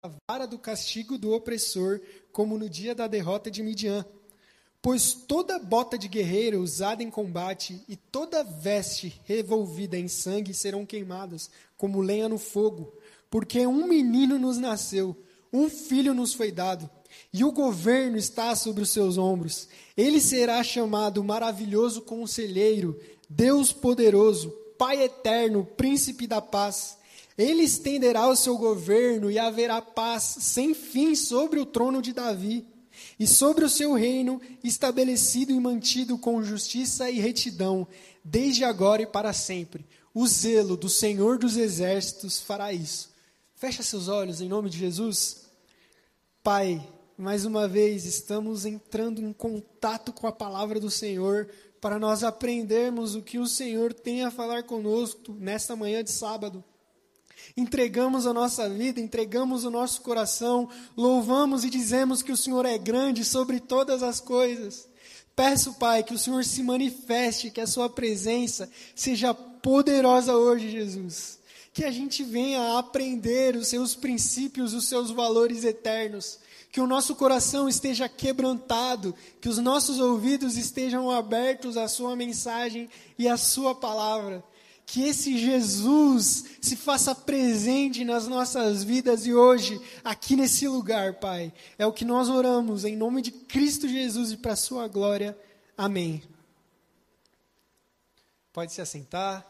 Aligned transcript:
a 0.00 0.10
vara 0.30 0.46
do 0.46 0.58
castigo 0.58 1.18
do 1.18 1.32
opressor, 1.32 2.00
como 2.30 2.56
no 2.56 2.68
dia 2.68 2.94
da 2.94 3.08
derrota 3.08 3.50
de 3.50 3.64
Midian. 3.64 4.06
Pois 4.80 5.12
toda 5.12 5.58
bota 5.58 5.98
de 5.98 6.06
guerreiro 6.06 6.60
usada 6.60 7.02
em 7.02 7.10
combate 7.10 7.82
e 7.88 7.96
toda 7.96 8.44
veste 8.44 9.20
revolvida 9.24 9.98
em 9.98 10.06
sangue 10.06 10.54
serão 10.54 10.86
queimadas, 10.86 11.50
como 11.76 12.00
lenha 12.00 12.28
no 12.28 12.38
fogo. 12.38 12.96
Porque 13.28 13.66
um 13.66 13.88
menino 13.88 14.38
nos 14.38 14.56
nasceu, 14.56 15.16
um 15.52 15.68
filho 15.68 16.14
nos 16.14 16.32
foi 16.32 16.52
dado, 16.52 16.88
e 17.32 17.42
o 17.42 17.50
governo 17.50 18.16
está 18.16 18.54
sobre 18.54 18.84
os 18.84 18.90
seus 18.90 19.18
ombros. 19.18 19.68
Ele 19.96 20.20
será 20.20 20.62
chamado 20.62 21.24
Maravilhoso 21.24 22.02
Conselheiro, 22.02 22.96
Deus 23.28 23.72
Poderoso, 23.72 24.50
Pai 24.78 25.02
Eterno, 25.02 25.66
Príncipe 25.76 26.24
da 26.28 26.40
Paz. 26.40 26.97
Ele 27.38 27.62
estenderá 27.62 28.28
o 28.28 28.34
seu 28.34 28.58
governo 28.58 29.30
e 29.30 29.38
haverá 29.38 29.80
paz 29.80 30.38
sem 30.40 30.74
fim 30.74 31.14
sobre 31.14 31.60
o 31.60 31.64
trono 31.64 32.02
de 32.02 32.12
Davi 32.12 32.66
e 33.16 33.28
sobre 33.28 33.64
o 33.64 33.70
seu 33.70 33.94
reino 33.94 34.40
estabelecido 34.64 35.52
e 35.52 35.60
mantido 35.60 36.18
com 36.18 36.42
justiça 36.42 37.08
e 37.08 37.20
retidão, 37.20 37.86
desde 38.24 38.64
agora 38.64 39.02
e 39.02 39.06
para 39.06 39.32
sempre. 39.32 39.86
O 40.12 40.26
zelo 40.26 40.76
do 40.76 40.88
Senhor 40.88 41.38
dos 41.38 41.56
Exércitos 41.56 42.40
fará 42.40 42.72
isso. 42.72 43.10
Fecha 43.54 43.84
seus 43.84 44.08
olhos 44.08 44.40
em 44.40 44.48
nome 44.48 44.68
de 44.68 44.78
Jesus. 44.78 45.46
Pai, 46.42 46.84
mais 47.16 47.44
uma 47.44 47.68
vez 47.68 48.04
estamos 48.04 48.66
entrando 48.66 49.20
em 49.20 49.32
contato 49.32 50.12
com 50.12 50.26
a 50.26 50.32
palavra 50.32 50.80
do 50.80 50.90
Senhor 50.90 51.48
para 51.80 52.00
nós 52.00 52.24
aprendermos 52.24 53.14
o 53.14 53.22
que 53.22 53.38
o 53.38 53.46
Senhor 53.46 53.94
tem 53.94 54.24
a 54.24 54.30
falar 54.32 54.64
conosco 54.64 55.36
nesta 55.38 55.76
manhã 55.76 56.02
de 56.02 56.10
sábado 56.10 56.64
entregamos 57.56 58.26
a 58.26 58.32
nossa 58.32 58.68
vida, 58.68 59.00
entregamos 59.00 59.64
o 59.64 59.70
nosso 59.70 60.00
coração, 60.02 60.68
louvamos 60.96 61.64
e 61.64 61.70
dizemos 61.70 62.22
que 62.22 62.32
o 62.32 62.36
Senhor 62.36 62.64
é 62.64 62.78
grande 62.78 63.24
sobre 63.24 63.60
todas 63.60 64.02
as 64.02 64.20
coisas. 64.20 64.88
Peço, 65.34 65.74
Pai, 65.74 66.02
que 66.02 66.14
o 66.14 66.18
Senhor 66.18 66.44
se 66.44 66.62
manifeste, 66.62 67.50
que 67.50 67.60
a 67.60 67.66
Sua 67.66 67.88
presença 67.88 68.68
seja 68.94 69.32
poderosa 69.32 70.36
hoje, 70.36 70.70
Jesus. 70.70 71.38
Que 71.72 71.84
a 71.84 71.92
gente 71.92 72.24
venha 72.24 72.60
a 72.60 72.78
aprender 72.80 73.54
os 73.54 73.68
Seus 73.68 73.94
princípios, 73.94 74.74
os 74.74 74.88
Seus 74.88 75.12
valores 75.12 75.62
eternos. 75.62 76.40
Que 76.72 76.80
o 76.80 76.86
nosso 76.88 77.14
coração 77.14 77.68
esteja 77.68 78.08
quebrantado, 78.08 79.14
que 79.40 79.48
os 79.48 79.58
nossos 79.58 80.00
ouvidos 80.00 80.56
estejam 80.56 81.10
abertos 81.10 81.76
à 81.76 81.86
Sua 81.86 82.16
mensagem 82.16 82.90
e 83.16 83.28
à 83.28 83.36
Sua 83.36 83.74
palavra 83.74 84.44
que 84.88 85.02
esse 85.02 85.36
Jesus 85.36 86.56
se 86.62 86.74
faça 86.74 87.14
presente 87.14 88.04
nas 88.04 88.26
nossas 88.26 88.82
vidas 88.82 89.26
e 89.26 89.34
hoje, 89.34 89.78
aqui 90.02 90.34
nesse 90.34 90.66
lugar, 90.66 91.20
Pai. 91.20 91.52
É 91.76 91.86
o 91.86 91.92
que 91.92 92.06
nós 92.06 92.30
oramos, 92.30 92.86
em 92.86 92.96
nome 92.96 93.20
de 93.20 93.30
Cristo 93.30 93.86
Jesus 93.86 94.32
e 94.32 94.38
para 94.38 94.54
a 94.54 94.56
Sua 94.56 94.88
glória. 94.88 95.38
Amém. 95.76 96.22
Pode 98.50 98.72
se 98.72 98.80
assentar. 98.80 99.46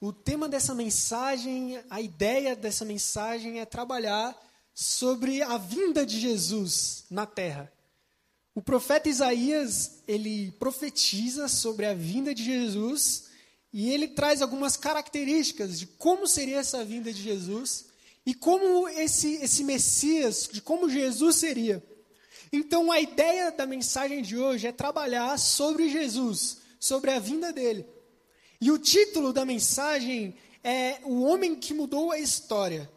O 0.00 0.12
tema 0.12 0.48
dessa 0.48 0.76
mensagem, 0.76 1.82
a 1.90 2.00
ideia 2.00 2.54
dessa 2.54 2.84
mensagem 2.84 3.58
é 3.58 3.64
trabalhar 3.64 4.47
sobre 4.80 5.42
a 5.42 5.58
vinda 5.58 6.06
de 6.06 6.20
Jesus 6.20 7.04
na 7.10 7.26
terra. 7.26 7.72
O 8.54 8.62
profeta 8.62 9.08
Isaías, 9.08 10.04
ele 10.06 10.52
profetiza 10.52 11.48
sobre 11.48 11.84
a 11.84 11.94
vinda 11.94 12.32
de 12.32 12.44
Jesus 12.44 13.24
e 13.72 13.90
ele 13.90 14.06
traz 14.06 14.40
algumas 14.40 14.76
características 14.76 15.80
de 15.80 15.86
como 15.88 16.28
seria 16.28 16.58
essa 16.58 16.84
vinda 16.84 17.12
de 17.12 17.20
Jesus 17.20 17.86
e 18.24 18.32
como 18.32 18.88
esse, 18.88 19.34
esse 19.42 19.64
Messias, 19.64 20.48
de 20.52 20.62
como 20.62 20.88
Jesus 20.88 21.34
seria. 21.34 21.84
Então, 22.52 22.92
a 22.92 23.00
ideia 23.00 23.50
da 23.50 23.66
mensagem 23.66 24.22
de 24.22 24.38
hoje 24.38 24.68
é 24.68 24.72
trabalhar 24.72 25.36
sobre 25.40 25.90
Jesus, 25.90 26.58
sobre 26.78 27.10
a 27.10 27.18
vinda 27.18 27.52
dele. 27.52 27.84
E 28.60 28.70
o 28.70 28.78
título 28.78 29.32
da 29.32 29.44
mensagem 29.44 30.36
é 30.62 31.00
O 31.02 31.22
Homem 31.22 31.56
que 31.56 31.74
Mudou 31.74 32.12
a 32.12 32.18
História 32.20 32.88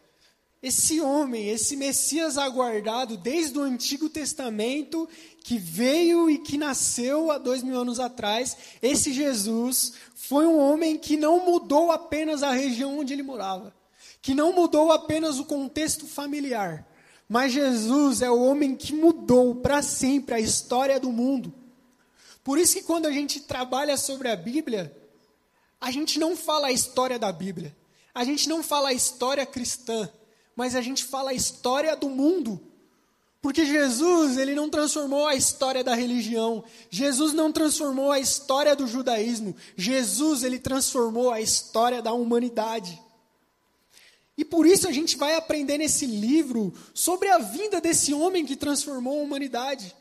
esse 0.62 1.02
homem, 1.02 1.50
esse 1.50 1.76
Messias 1.76 2.38
aguardado 2.38 3.18
desde 3.18 3.58
o 3.58 3.64
Antigo 3.64 4.08
Testamento, 4.08 5.10
que 5.44 5.58
veio 5.58 6.30
e 6.30 6.38
que 6.38 6.56
nasceu 6.58 7.32
há 7.32 7.40
dois 7.40 7.64
mil 7.64 7.80
anos 7.80 8.00
atrás, 8.00 8.56
esse 8.80 9.12
Jesus 9.12 9.94
foi 10.14 10.46
um 10.46 10.60
homem 10.60 11.00
que 11.00 11.18
não 11.18 11.44
mudou 11.44 11.92
apenas 11.92 12.44
a 12.44 12.52
região 12.52 13.00
onde 13.00 13.12
ele 13.12 13.24
morava, 13.24 13.74
que 14.22 14.36
não 14.36 14.54
mudou 14.54 14.92
apenas 14.92 15.40
o 15.40 15.46
contexto 15.46 16.06
familiar, 16.06 16.88
mas 17.28 17.54
Jesus 17.54 18.22
é 18.22 18.30
o 18.30 18.44
homem 18.44 18.76
que 18.76 18.94
mudou 18.94 19.56
para 19.56 19.82
sempre 19.82 20.36
a 20.36 20.40
história 20.40 21.00
do 21.00 21.12
mundo. 21.12 21.52
Por 22.44 22.60
isso 22.60 22.76
que 22.76 22.84
quando 22.84 23.08
a 23.08 23.12
gente 23.12 23.40
trabalha 23.40 23.98
sobre 23.98 24.30
a 24.30 24.36
Bíblia, 24.36 24.96
a 25.80 25.90
gente 25.90 26.20
não 26.20 26.38
fala 26.38 26.68
a 26.68 26.72
história 26.72 27.18
da 27.18 27.32
Bíblia, 27.32 27.76
a 28.14 28.24
gente 28.24 28.48
não 28.48 28.62
fala 28.62 28.90
a 28.90 28.94
história 28.94 29.46
cristã, 29.46 30.08
mas 30.56 30.76
a 30.76 30.82
gente 30.82 31.04
fala 31.04 31.32
a 31.32 31.34
história 31.34 31.96
do 31.96 32.10
mundo. 32.10 32.60
Porque 33.42 33.66
Jesus, 33.66 34.38
ele 34.38 34.54
não 34.54 34.70
transformou 34.70 35.26
a 35.26 35.36
história 35.36 35.84
da 35.84 35.96
religião. 35.96 36.64
Jesus 36.92 37.34
não 37.34 37.52
transformou 37.52 38.12
a 38.12 38.20
história 38.20 38.76
do 38.76 38.86
judaísmo. 38.86 39.56
Jesus, 39.76 40.44
ele 40.44 40.60
transformou 40.60 41.32
a 41.32 41.42
história 41.42 42.02
da 42.02 42.14
humanidade. 42.14 43.02
E 44.38 44.46
por 44.46 44.66
isso 44.66 44.88
a 44.88 44.92
gente 44.92 45.18
vai 45.18 45.36
aprender 45.36 45.78
nesse 45.78 46.06
livro 46.06 46.74
sobre 46.94 47.30
a 47.30 47.40
vinda 47.40 47.82
desse 47.82 48.14
homem 48.14 48.46
que 48.46 48.56
transformou 48.56 49.20
a 49.20 49.24
humanidade. 49.24 49.96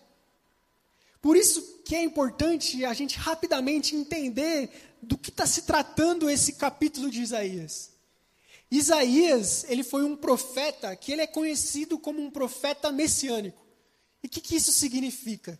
Por 1.20 1.36
isso 1.36 1.80
que 1.84 1.94
é 1.94 2.02
importante 2.02 2.84
a 2.84 2.92
gente 2.92 3.18
rapidamente 3.18 3.96
entender 3.96 4.70
do 5.02 5.18
que 5.18 5.30
está 5.30 5.46
se 5.46 5.62
tratando 5.62 6.30
esse 6.30 6.54
capítulo 6.54 7.10
de 7.10 7.22
Isaías. 7.22 7.89
Isaías, 8.70 9.64
ele 9.68 9.82
foi 9.82 10.04
um 10.04 10.14
profeta 10.16 10.94
que 10.94 11.10
ele 11.10 11.22
é 11.22 11.26
conhecido 11.26 11.98
como 11.98 12.22
um 12.22 12.30
profeta 12.30 12.92
messiânico. 12.92 13.60
E 14.22 14.26
o 14.26 14.30
que, 14.30 14.40
que 14.40 14.54
isso 14.54 14.72
significa? 14.72 15.58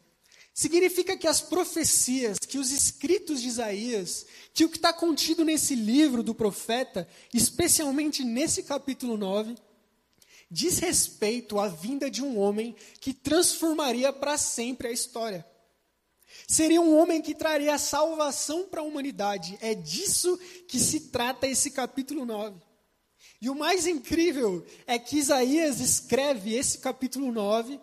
Significa 0.55 1.17
que 1.17 1.27
as 1.27 1.41
profecias, 1.41 2.39
que 2.39 2.59
os 2.59 2.71
escritos 2.71 3.41
de 3.41 3.49
Isaías, 3.49 4.27
que 4.53 4.65
o 4.65 4.69
que 4.69 4.77
está 4.77 4.93
contido 4.93 5.45
nesse 5.45 5.75
livro 5.75 6.23
do 6.23 6.35
profeta, 6.35 7.09
especialmente 7.33 8.23
nesse 8.23 8.63
capítulo 8.63 9.17
9, 9.17 9.57
diz 10.51 10.79
respeito 10.79 11.59
à 11.59 11.69
vinda 11.69 12.11
de 12.11 12.23
um 12.23 12.39
homem 12.39 12.77
que 13.01 13.15
transformaria 13.15 14.13
para 14.13 14.37
sempre 14.37 14.89
a 14.89 14.93
história. 14.93 15.47
Seria 16.47 16.81
um 16.81 16.97
homem 16.97 17.23
que 17.23 17.35
traria 17.35 17.79
salvação 17.79 18.69
para 18.69 18.81
a 18.81 18.85
humanidade. 18.85 19.57
É 19.61 19.75
disso 19.75 20.39
que 20.69 20.79
se 20.79 21.09
trata 21.09 21.47
esse 21.47 21.71
capítulo 21.71 22.25
9. 22.25 22.70
E 23.41 23.49
o 23.49 23.55
mais 23.55 23.87
incrível 23.87 24.65
é 24.87 24.99
que 24.99 25.17
Isaías 25.17 25.81
escreve 25.81 26.55
esse 26.55 26.79
capítulo 26.79 27.33
9, 27.33 27.81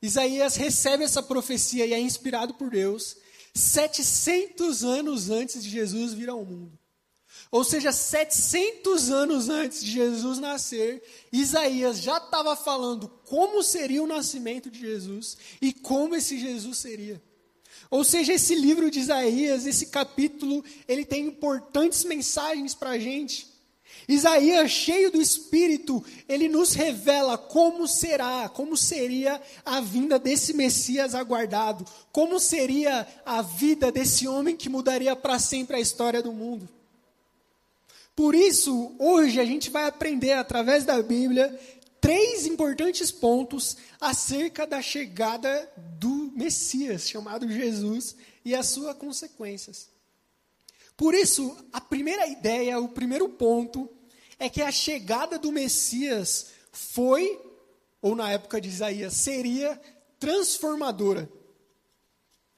Isaías 0.00 0.56
recebe 0.56 1.04
essa 1.04 1.22
profecia 1.22 1.84
e 1.84 1.92
é 1.92 1.98
inspirado 1.98 2.54
por 2.54 2.70
Deus 2.70 3.16
700 3.54 4.84
anos 4.84 5.30
antes 5.30 5.62
de 5.62 5.70
Jesus 5.70 6.12
vir 6.12 6.28
ao 6.28 6.44
mundo. 6.44 6.78
Ou 7.50 7.64
seja, 7.64 7.92
700 7.92 9.10
anos 9.10 9.48
antes 9.48 9.82
de 9.82 9.90
Jesus 9.90 10.38
nascer, 10.38 11.02
Isaías 11.32 12.00
já 12.00 12.18
estava 12.18 12.56
falando 12.56 13.08
como 13.24 13.62
seria 13.62 14.02
o 14.02 14.06
nascimento 14.06 14.70
de 14.70 14.80
Jesus 14.80 15.36
e 15.60 15.72
como 15.72 16.14
esse 16.14 16.38
Jesus 16.38 16.78
seria. 16.78 17.22
Ou 17.90 18.04
seja, 18.04 18.32
esse 18.32 18.54
livro 18.54 18.90
de 18.90 18.98
Isaías, 18.98 19.64
esse 19.64 19.86
capítulo, 19.86 20.64
ele 20.88 21.04
tem 21.04 21.26
importantes 21.26 22.04
mensagens 22.04 22.74
para 22.74 22.90
a 22.90 22.98
gente. 22.98 23.55
Isaías, 24.08 24.70
cheio 24.70 25.10
do 25.10 25.20
Espírito, 25.20 26.04
ele 26.28 26.48
nos 26.48 26.74
revela 26.74 27.36
como 27.36 27.88
será, 27.88 28.48
como 28.48 28.76
seria 28.76 29.40
a 29.64 29.80
vinda 29.80 30.18
desse 30.18 30.52
Messias 30.52 31.14
aguardado, 31.14 31.84
como 32.12 32.38
seria 32.38 33.06
a 33.24 33.42
vida 33.42 33.90
desse 33.90 34.28
homem 34.28 34.56
que 34.56 34.68
mudaria 34.68 35.16
para 35.16 35.38
sempre 35.40 35.76
a 35.76 35.80
história 35.80 36.22
do 36.22 36.32
mundo. 36.32 36.68
Por 38.14 38.34
isso, 38.34 38.94
hoje 38.98 39.40
a 39.40 39.44
gente 39.44 39.70
vai 39.70 39.86
aprender 39.86 40.32
através 40.32 40.84
da 40.84 41.02
Bíblia 41.02 41.58
três 42.00 42.46
importantes 42.46 43.10
pontos 43.10 43.76
acerca 44.00 44.66
da 44.66 44.80
chegada 44.80 45.68
do 45.98 46.32
Messias, 46.34 47.08
chamado 47.08 47.50
Jesus, 47.50 48.14
e 48.44 48.54
as 48.54 48.68
suas 48.68 48.96
consequências. 48.96 49.95
Por 50.96 51.14
isso, 51.14 51.56
a 51.72 51.80
primeira 51.80 52.26
ideia, 52.26 52.80
o 52.80 52.88
primeiro 52.88 53.28
ponto, 53.28 53.88
é 54.38 54.48
que 54.48 54.62
a 54.62 54.72
chegada 54.72 55.38
do 55.38 55.52
Messias 55.52 56.46
foi, 56.72 57.40
ou 58.00 58.14
na 58.16 58.30
época 58.30 58.60
de 58.60 58.68
Isaías, 58.68 59.14
seria 59.14 59.80
transformadora. 60.18 61.28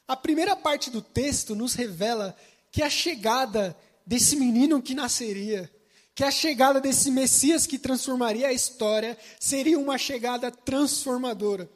A 0.07 0.17
primeira 0.17 0.55
parte 0.55 0.91
do 0.91 1.03
texto 1.03 1.55
nos 1.55 1.75
revela 1.75 2.37
que 2.71 2.83
a 2.83 2.91
chegada 2.91 3.77
desse 4.07 4.37
menino 4.37 4.81
que 4.81 4.95
nasceria, 4.95 5.71
que 6.15 6.25
a 6.25 6.31
chegada 6.31 6.81
desse 6.81 7.11
Messias 7.11 7.67
que 7.67 7.79
transformaria 7.79 8.49
a 8.49 8.53
história, 8.53 9.19
seria 9.39 9.79
uma 9.79 9.99
chegada 9.99 10.51
transformadora. 10.51 11.69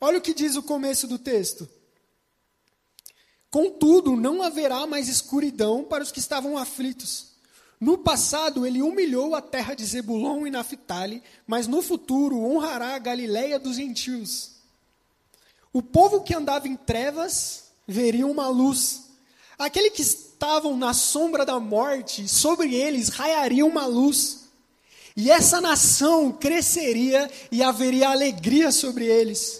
Olha 0.00 0.18
o 0.18 0.22
que 0.22 0.32
diz 0.32 0.56
o 0.56 0.62
começo 0.62 1.06
do 1.06 1.18
texto. 1.18 1.68
Contudo, 3.50 4.14
não 4.14 4.42
haverá 4.42 4.86
mais 4.86 5.08
escuridão 5.08 5.82
para 5.82 6.04
os 6.04 6.12
que 6.12 6.20
estavam 6.20 6.56
aflitos. 6.56 7.30
No 7.80 7.98
passado, 7.98 8.66
ele 8.66 8.82
humilhou 8.82 9.34
a 9.34 9.40
terra 9.40 9.74
de 9.74 9.84
Zebulon 9.84 10.46
e 10.46 10.50
Naphtali, 10.50 11.22
mas 11.46 11.66
no 11.66 11.82
futuro 11.82 12.38
honrará 12.38 12.94
a 12.94 12.98
Galiléia 12.98 13.58
dos 13.58 13.76
gentios. 13.76 14.52
O 15.72 15.82
povo 15.82 16.20
que 16.20 16.34
andava 16.34 16.68
em 16.68 16.76
trevas 16.76 17.64
veria 17.88 18.26
uma 18.26 18.48
luz. 18.48 19.06
Aquele 19.58 19.90
que 19.90 20.02
estavam 20.02 20.76
na 20.76 20.92
sombra 20.92 21.44
da 21.44 21.58
morte, 21.58 22.28
sobre 22.28 22.74
eles 22.74 23.08
raiaria 23.08 23.64
uma 23.64 23.86
luz. 23.86 24.48
E 25.16 25.30
essa 25.30 25.60
nação 25.60 26.32
cresceria 26.32 27.30
e 27.50 27.62
haveria 27.62 28.10
alegria 28.10 28.70
sobre 28.70 29.06
eles. 29.06 29.59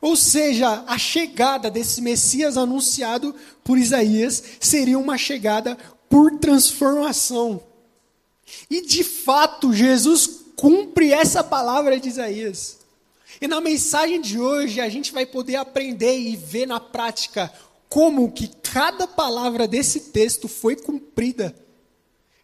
Ou 0.00 0.16
seja, 0.16 0.84
a 0.86 0.96
chegada 0.96 1.70
desse 1.70 2.00
Messias 2.00 2.56
anunciado 2.56 3.34
por 3.64 3.78
Isaías 3.78 4.42
seria 4.60 4.98
uma 4.98 5.18
chegada 5.18 5.76
por 6.08 6.38
transformação. 6.38 7.60
E 8.70 8.82
de 8.86 9.04
fato, 9.04 9.72
Jesus 9.72 10.28
cumpre 10.56 11.12
essa 11.12 11.42
palavra 11.42 11.98
de 11.98 12.08
Isaías. 12.08 12.78
E 13.40 13.46
na 13.46 13.60
mensagem 13.60 14.20
de 14.20 14.38
hoje 14.38 14.80
a 14.80 14.88
gente 14.88 15.12
vai 15.12 15.26
poder 15.26 15.56
aprender 15.56 16.18
e 16.18 16.34
ver 16.36 16.66
na 16.66 16.80
prática 16.80 17.52
como 17.88 18.32
que 18.32 18.48
cada 18.48 19.06
palavra 19.06 19.66
desse 19.66 20.00
texto 20.00 20.48
foi 20.48 20.76
cumprida. 20.76 21.54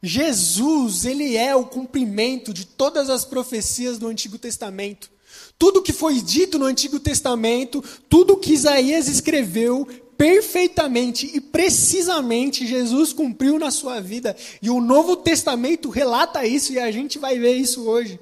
Jesus, 0.02 1.04
ele 1.04 1.36
é 1.36 1.56
o 1.56 1.64
cumprimento 1.64 2.52
de 2.52 2.66
todas 2.66 3.08
as 3.08 3.24
profecias 3.24 3.98
do 3.98 4.06
Antigo 4.06 4.38
Testamento. 4.38 5.10
Tudo 5.58 5.82
que 5.82 5.92
foi 5.92 6.20
dito 6.20 6.58
no 6.58 6.66
Antigo 6.66 6.98
Testamento, 6.98 7.82
tudo 8.08 8.36
que 8.36 8.52
Isaías 8.52 9.08
escreveu, 9.08 9.86
perfeitamente 10.16 11.30
e 11.34 11.40
precisamente 11.40 12.66
Jesus 12.66 13.12
cumpriu 13.12 13.58
na 13.58 13.70
sua 13.70 14.00
vida. 14.00 14.36
E 14.62 14.70
o 14.70 14.80
Novo 14.80 15.16
Testamento 15.16 15.90
relata 15.90 16.46
isso 16.46 16.72
e 16.72 16.78
a 16.78 16.90
gente 16.90 17.18
vai 17.18 17.38
ver 17.38 17.54
isso 17.54 17.82
hoje. 17.88 18.18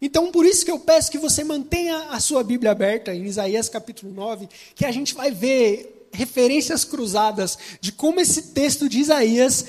Então, 0.00 0.30
por 0.30 0.44
isso 0.44 0.64
que 0.64 0.70
eu 0.70 0.78
peço 0.78 1.10
que 1.10 1.18
você 1.18 1.42
mantenha 1.42 1.96
a 2.10 2.20
sua 2.20 2.42
Bíblia 2.42 2.72
aberta 2.72 3.14
em 3.14 3.24
Isaías 3.24 3.68
capítulo 3.68 4.12
9, 4.12 4.48
que 4.74 4.84
a 4.84 4.92
gente 4.92 5.14
vai 5.14 5.30
ver 5.30 6.08
referências 6.12 6.84
cruzadas 6.84 7.58
de 7.80 7.90
como 7.90 8.20
esse 8.20 8.42
texto 8.52 8.88
de 8.88 9.00
Isaías, 9.00 9.64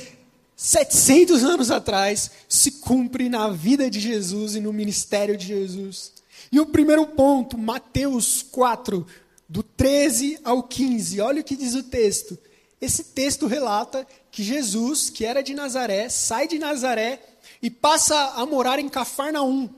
700 0.56 1.44
anos 1.44 1.72
atrás, 1.72 2.32
se 2.48 2.72
cumpre 2.72 3.30
na 3.30 3.50
vida 3.50 3.90
de 3.90 4.00
Jesus 4.00 4.56
e 4.56 4.60
no 4.60 4.74
ministério 4.74 5.38
de 5.38 5.48
Jesus. 5.48 6.15
E 6.52 6.60
o 6.60 6.66
primeiro 6.66 7.08
ponto, 7.08 7.58
Mateus 7.58 8.42
4, 8.42 9.06
do 9.48 9.64
13 9.64 10.40
ao 10.44 10.64
15. 10.64 11.22
Olha 11.22 11.42
o 11.42 11.44
que 11.44 11.56
diz 11.56 11.76
o 11.76 11.84
texto. 11.84 12.38
Esse 12.80 13.04
texto 13.04 13.48
relata 13.48 14.06
que 14.32 14.44
Jesus, 14.44 15.10
que 15.10 15.26
era 15.26 15.42
de 15.42 15.54
Nazaré, 15.54 16.10
sai 16.10 16.48
de 16.48 16.60
Nazaré 16.60 17.22
e 17.62 17.70
passa 17.70 18.34
a 18.36 18.46
morar 18.46 18.80
em 18.80 18.90
Cafarnaum. 18.90 19.70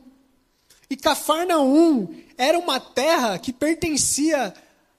E 0.90 0.96
Cafarnaum 0.96 2.08
era 2.38 2.58
uma 2.58 2.80
terra 2.80 3.38
que 3.38 3.54
pertencia 3.54 4.54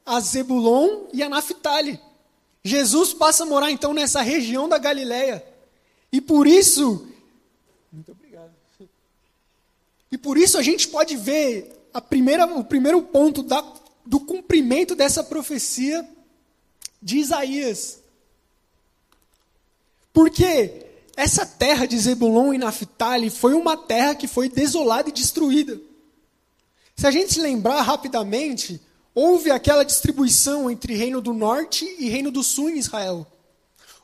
a 0.04 0.20
Zebulon 0.20 1.06
e 1.12 1.22
a 1.22 1.28
Naphtali. 1.28 2.00
Jesus 2.62 3.12
passa 3.12 3.44
a 3.44 3.46
morar 3.46 3.70
então 3.70 3.92
nessa 3.92 4.20
região 4.20 4.68
da 4.68 4.78
Galileia. 4.78 5.44
E 6.12 6.20
por 6.20 6.46
isso. 6.46 7.06
E 10.10 10.18
por 10.18 10.38
isso 10.38 10.58
a 10.58 10.62
gente 10.62 10.88
pode 10.88 11.16
ver 11.16 11.88
a 11.92 12.00
primeira, 12.00 12.46
o 12.46 12.64
primeiro 12.64 13.02
ponto 13.02 13.42
da 13.42 13.62
do 14.08 14.20
cumprimento 14.20 14.94
dessa 14.96 15.22
profecia 15.22 16.08
de 17.00 17.18
Isaías. 17.18 17.98
Porque 20.14 20.86
essa 21.14 21.44
terra 21.44 21.84
de 21.84 21.98
Zebulon 21.98 22.54
e 22.54 22.58
Naphtali 22.58 23.28
foi 23.28 23.52
uma 23.52 23.76
terra 23.76 24.14
que 24.14 24.26
foi 24.26 24.48
desolada 24.48 25.10
e 25.10 25.12
destruída. 25.12 25.78
Se 26.96 27.06
a 27.06 27.10
gente 27.10 27.38
lembrar 27.38 27.82
rapidamente, 27.82 28.80
houve 29.14 29.50
aquela 29.50 29.84
distribuição 29.84 30.70
entre 30.70 30.94
Reino 30.94 31.20
do 31.20 31.34
Norte 31.34 31.84
e 31.98 32.08
Reino 32.08 32.30
do 32.30 32.42
Sul 32.42 32.70
em 32.70 32.78
Israel. 32.78 33.26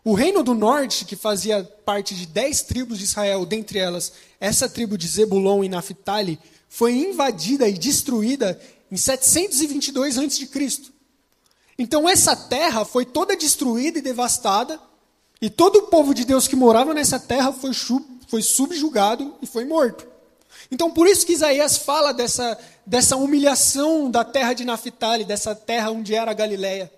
O 0.04 0.12
Reino 0.12 0.42
do 0.42 0.52
Norte, 0.52 1.06
que 1.06 1.16
fazia 1.16 1.64
parte 1.82 2.14
de 2.14 2.26
dez 2.26 2.60
tribos 2.60 2.98
de 2.98 3.04
Israel, 3.04 3.46
dentre 3.46 3.78
elas 3.78 4.12
essa 4.38 4.68
tribo 4.68 4.98
de 4.98 5.08
Zebulon 5.08 5.64
e 5.64 5.68
Naphtali, 5.70 6.38
foi 6.68 6.92
invadida 6.92 7.66
e 7.66 7.72
destruída 7.72 8.60
em 8.92 8.98
722 8.98 10.18
a.C. 10.18 10.92
Então 11.78 12.06
essa 12.06 12.36
terra 12.36 12.84
foi 12.84 13.06
toda 13.06 13.34
destruída 13.34 13.98
e 13.98 14.02
devastada, 14.02 14.78
e 15.40 15.48
todo 15.48 15.76
o 15.76 15.86
povo 15.86 16.12
de 16.12 16.26
Deus 16.26 16.46
que 16.46 16.54
morava 16.54 16.92
nessa 16.92 17.18
terra 17.18 17.50
foi, 17.50 17.72
foi 18.28 18.42
subjugado 18.42 19.34
e 19.40 19.46
foi 19.46 19.64
morto. 19.64 20.06
Então 20.70 20.90
por 20.90 21.06
isso 21.06 21.24
que 21.24 21.32
Isaías 21.32 21.78
fala 21.78 22.12
dessa, 22.12 22.58
dessa 22.84 23.16
humilhação 23.16 24.10
da 24.10 24.22
terra 24.22 24.52
de 24.52 24.66
Naphtali, 24.66 25.24
dessa 25.24 25.54
terra 25.54 25.90
onde 25.90 26.14
era 26.14 26.30
a 26.30 26.34
Galileia. 26.34 26.92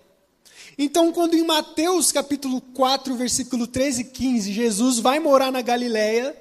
Então, 0.77 1.11
quando 1.11 1.35
em 1.35 1.43
Mateus 1.43 2.11
capítulo 2.11 2.61
4, 2.61 3.15
versículo 3.15 3.65
13 3.65 4.01
e 4.01 4.03
15, 4.05 4.53
Jesus 4.53 4.99
vai 4.99 5.19
morar 5.19 5.51
na 5.51 5.61
Galileia, 5.61 6.35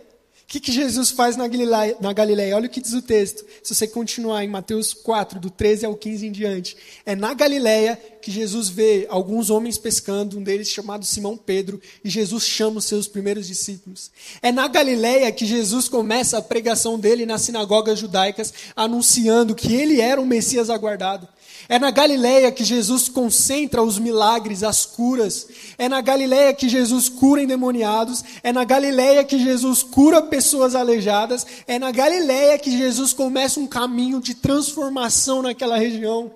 o 0.47 0.47
que, 0.47 0.61
que 0.61 0.71
Jesus 0.71 1.11
faz 1.11 1.37
na 1.37 1.49
Galileia, 1.49 1.97
na 2.01 2.13
Galileia? 2.13 2.55
Olha 2.55 2.67
o 2.67 2.71
que 2.71 2.81
diz 2.81 2.93
o 2.93 3.03
texto. 3.03 3.45
Se 3.65 3.75
você 3.75 3.85
continuar 3.89 4.45
em 4.45 4.49
Mateus 4.49 4.95
4, 4.95 5.41
do 5.41 5.51
13 5.51 5.87
ao 5.87 5.97
15 5.97 6.27
em 6.27 6.31
diante. 6.31 6.77
É 7.05 7.17
na 7.17 7.35
Galileia 7.35 7.99
que 8.23 8.31
Jesus 8.31 8.69
vê 8.69 9.07
alguns 9.09 9.51
homens 9.51 9.77
pescando, 9.79 10.39
um 10.39 10.43
deles 10.43 10.69
chamado 10.69 11.05
Simão 11.05 11.37
Pedro, 11.37 11.81
e 12.05 12.09
Jesus 12.09 12.45
chama 12.45 12.79
os 12.79 12.85
seus 12.85 13.09
primeiros 13.09 13.49
discípulos. 13.49 14.11
É 14.41 14.53
na 14.53 14.69
Galileia 14.69 15.33
que 15.33 15.47
Jesus 15.47 15.89
começa 15.89 16.39
a 16.39 16.43
pregação 16.43 16.97
dele 16.97 17.27
nas 17.27 17.43
sinagogas 17.43 17.99
judaicas, 17.99 18.55
anunciando 18.77 19.55
que 19.55 19.75
ele 19.75 20.01
era 20.01 20.21
o 20.21 20.27
Messias 20.27 20.71
aguardado. 20.71 21.27
É 21.69 21.79
na 21.79 21.91
Galileia 21.91 22.53
que 22.53 22.65
Jesus 22.65 23.09
concentra 23.09 23.83
os 23.83 23.99
milagres, 23.99 24.63
as 24.63 24.87
curas. 24.87 25.49
É 25.77 25.89
na 25.89 26.01
Galileia 26.01 26.55
que 26.55 26.69
Jesus 26.69 27.09
cura 27.09 27.43
endemoniados. 27.43 28.23
É 28.43 28.53
na 28.53 28.65
Galileia 28.65 29.25
que 29.25 29.39
Jesus 29.39 29.83
cura 29.83 30.23
pessoas 30.23 30.75
aleijadas. 30.75 31.47
É 31.67 31.79
na 31.79 31.91
Galileia 31.91 32.59
que 32.59 32.77
Jesus 32.77 33.13
começa 33.13 33.59
um 33.59 33.67
caminho 33.67 34.21
de 34.21 34.35
transformação 34.35 35.43
naquela 35.43 35.77
região. 35.77 36.31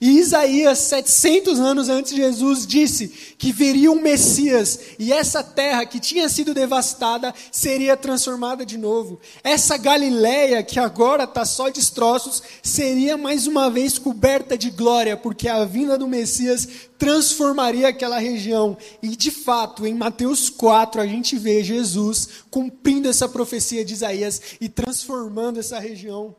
E 0.00 0.18
Isaías, 0.18 0.78
700 0.78 1.58
anos 1.58 1.88
antes 1.88 2.12
de 2.12 2.20
Jesus, 2.20 2.66
disse 2.66 3.08
que 3.38 3.52
viria 3.52 3.90
um 3.90 4.00
Messias 4.00 4.78
e 4.98 5.12
essa 5.12 5.42
terra 5.42 5.86
que 5.86 5.98
tinha 5.98 6.28
sido 6.28 6.52
devastada 6.52 7.34
seria 7.50 7.96
transformada 7.96 8.66
de 8.66 8.76
novo. 8.76 9.18
Essa 9.42 9.76
Galileia, 9.76 10.62
que 10.62 10.78
agora 10.78 11.24
está 11.24 11.44
só 11.44 11.70
destroços, 11.70 12.42
seria 12.62 13.16
mais 13.16 13.46
uma 13.46 13.70
vez 13.70 13.98
coberta 13.98 14.58
de 14.58 14.70
glória, 14.70 15.16
porque 15.16 15.48
a 15.48 15.64
vinda 15.64 15.96
do 15.96 16.06
Messias 16.06 16.68
transformaria 16.98 17.88
aquela 17.88 18.18
região. 18.18 18.76
E 19.02 19.16
de 19.16 19.30
fato, 19.30 19.86
em 19.86 19.94
Mateus 19.94 20.50
4, 20.50 21.00
a 21.00 21.06
gente 21.06 21.36
vê 21.38 21.64
Jesus 21.64 22.28
cumprindo 22.50 23.08
essa 23.08 23.28
profecia 23.28 23.84
de 23.84 23.94
Isaías 23.94 24.40
e 24.60 24.68
transformando 24.68 25.58
essa 25.58 25.78
região. 25.78 26.36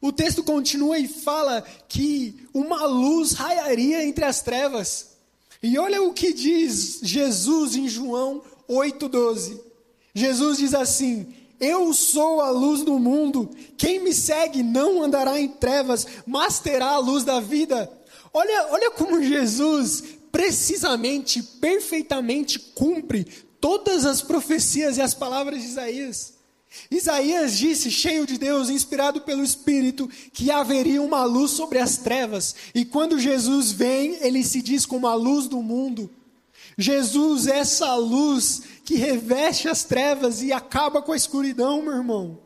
O 0.00 0.12
texto 0.12 0.42
continua 0.42 0.98
e 0.98 1.08
fala 1.08 1.62
que 1.88 2.46
uma 2.54 2.84
luz 2.86 3.32
raiaria 3.32 4.04
entre 4.04 4.24
as 4.24 4.40
trevas. 4.40 5.08
E 5.62 5.76
olha 5.78 6.02
o 6.02 6.12
que 6.12 6.32
diz 6.32 7.00
Jesus 7.02 7.74
em 7.74 7.88
João 7.88 8.42
8,12. 8.68 9.58
Jesus 10.14 10.58
diz 10.58 10.74
assim: 10.74 11.34
Eu 11.58 11.92
sou 11.92 12.40
a 12.40 12.50
luz 12.50 12.82
do 12.82 12.98
mundo. 12.98 13.50
Quem 13.76 13.98
me 14.00 14.12
segue 14.12 14.62
não 14.62 15.02
andará 15.02 15.40
em 15.40 15.48
trevas, 15.48 16.06
mas 16.26 16.60
terá 16.60 16.90
a 16.90 16.98
luz 16.98 17.24
da 17.24 17.40
vida. 17.40 17.90
Olha, 18.32 18.68
olha 18.70 18.90
como 18.92 19.22
Jesus 19.22 20.02
precisamente, 20.30 21.42
perfeitamente 21.42 22.58
cumpre 22.58 23.26
todas 23.60 24.04
as 24.04 24.22
profecias 24.22 24.96
e 24.96 25.00
as 25.00 25.14
palavras 25.14 25.60
de 25.60 25.66
Isaías. 25.66 26.37
Isaías 26.90 27.56
disse, 27.56 27.90
cheio 27.90 28.26
de 28.26 28.38
Deus, 28.38 28.68
inspirado 28.68 29.20
pelo 29.22 29.42
Espírito, 29.42 30.08
que 30.32 30.50
haveria 30.50 31.02
uma 31.02 31.24
luz 31.24 31.50
sobre 31.52 31.78
as 31.78 31.98
trevas. 31.98 32.54
E 32.74 32.84
quando 32.84 33.18
Jesus 33.18 33.72
vem, 33.72 34.18
ele 34.20 34.42
se 34.44 34.60
diz 34.60 34.84
como 34.84 35.06
a 35.06 35.14
luz 35.14 35.46
do 35.48 35.62
mundo. 35.62 36.10
Jesus 36.76 37.46
é 37.46 37.58
essa 37.58 37.94
luz 37.96 38.62
que 38.84 38.94
reveste 38.94 39.68
as 39.68 39.84
trevas 39.84 40.42
e 40.42 40.52
acaba 40.52 41.02
com 41.02 41.12
a 41.12 41.16
escuridão, 41.16 41.82
meu 41.82 41.94
irmão. 41.94 42.38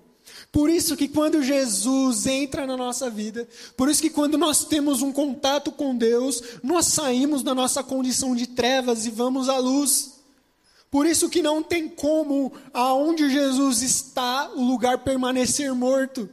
Por 0.51 0.71
isso 0.71 0.97
que 0.97 1.09
quando 1.09 1.43
Jesus 1.43 2.27
entra 2.27 2.67
na 2.67 2.77
nossa 2.77 3.11
vida, 3.11 3.49
por 3.77 3.89
isso 3.89 4.03
que 4.03 4.11
quando 4.11 4.39
nós 4.39 4.65
temos 4.65 5.03
um 5.03 5.13
contato 5.13 5.73
com 5.73 5.97
Deus, 5.97 6.43
nós 6.63 6.87
saímos 6.87 7.43
da 7.43 7.55
nossa 7.55 7.83
condição 7.83 8.35
de 8.35 8.47
trevas 8.47 9.07
e 9.07 9.11
vamos 9.11 9.49
à 9.49 9.59
luz. 9.59 10.22
Por 10.93 11.07
isso 11.07 11.31
que 11.31 11.41
não 11.41 11.63
tem 11.63 11.89
como 11.89 12.53
aonde 12.71 13.31
Jesus 13.31 13.81
está, 13.81 14.51
o 14.51 14.63
lugar 14.63 14.99
permanecer 14.99 15.75
morto. 15.75 16.29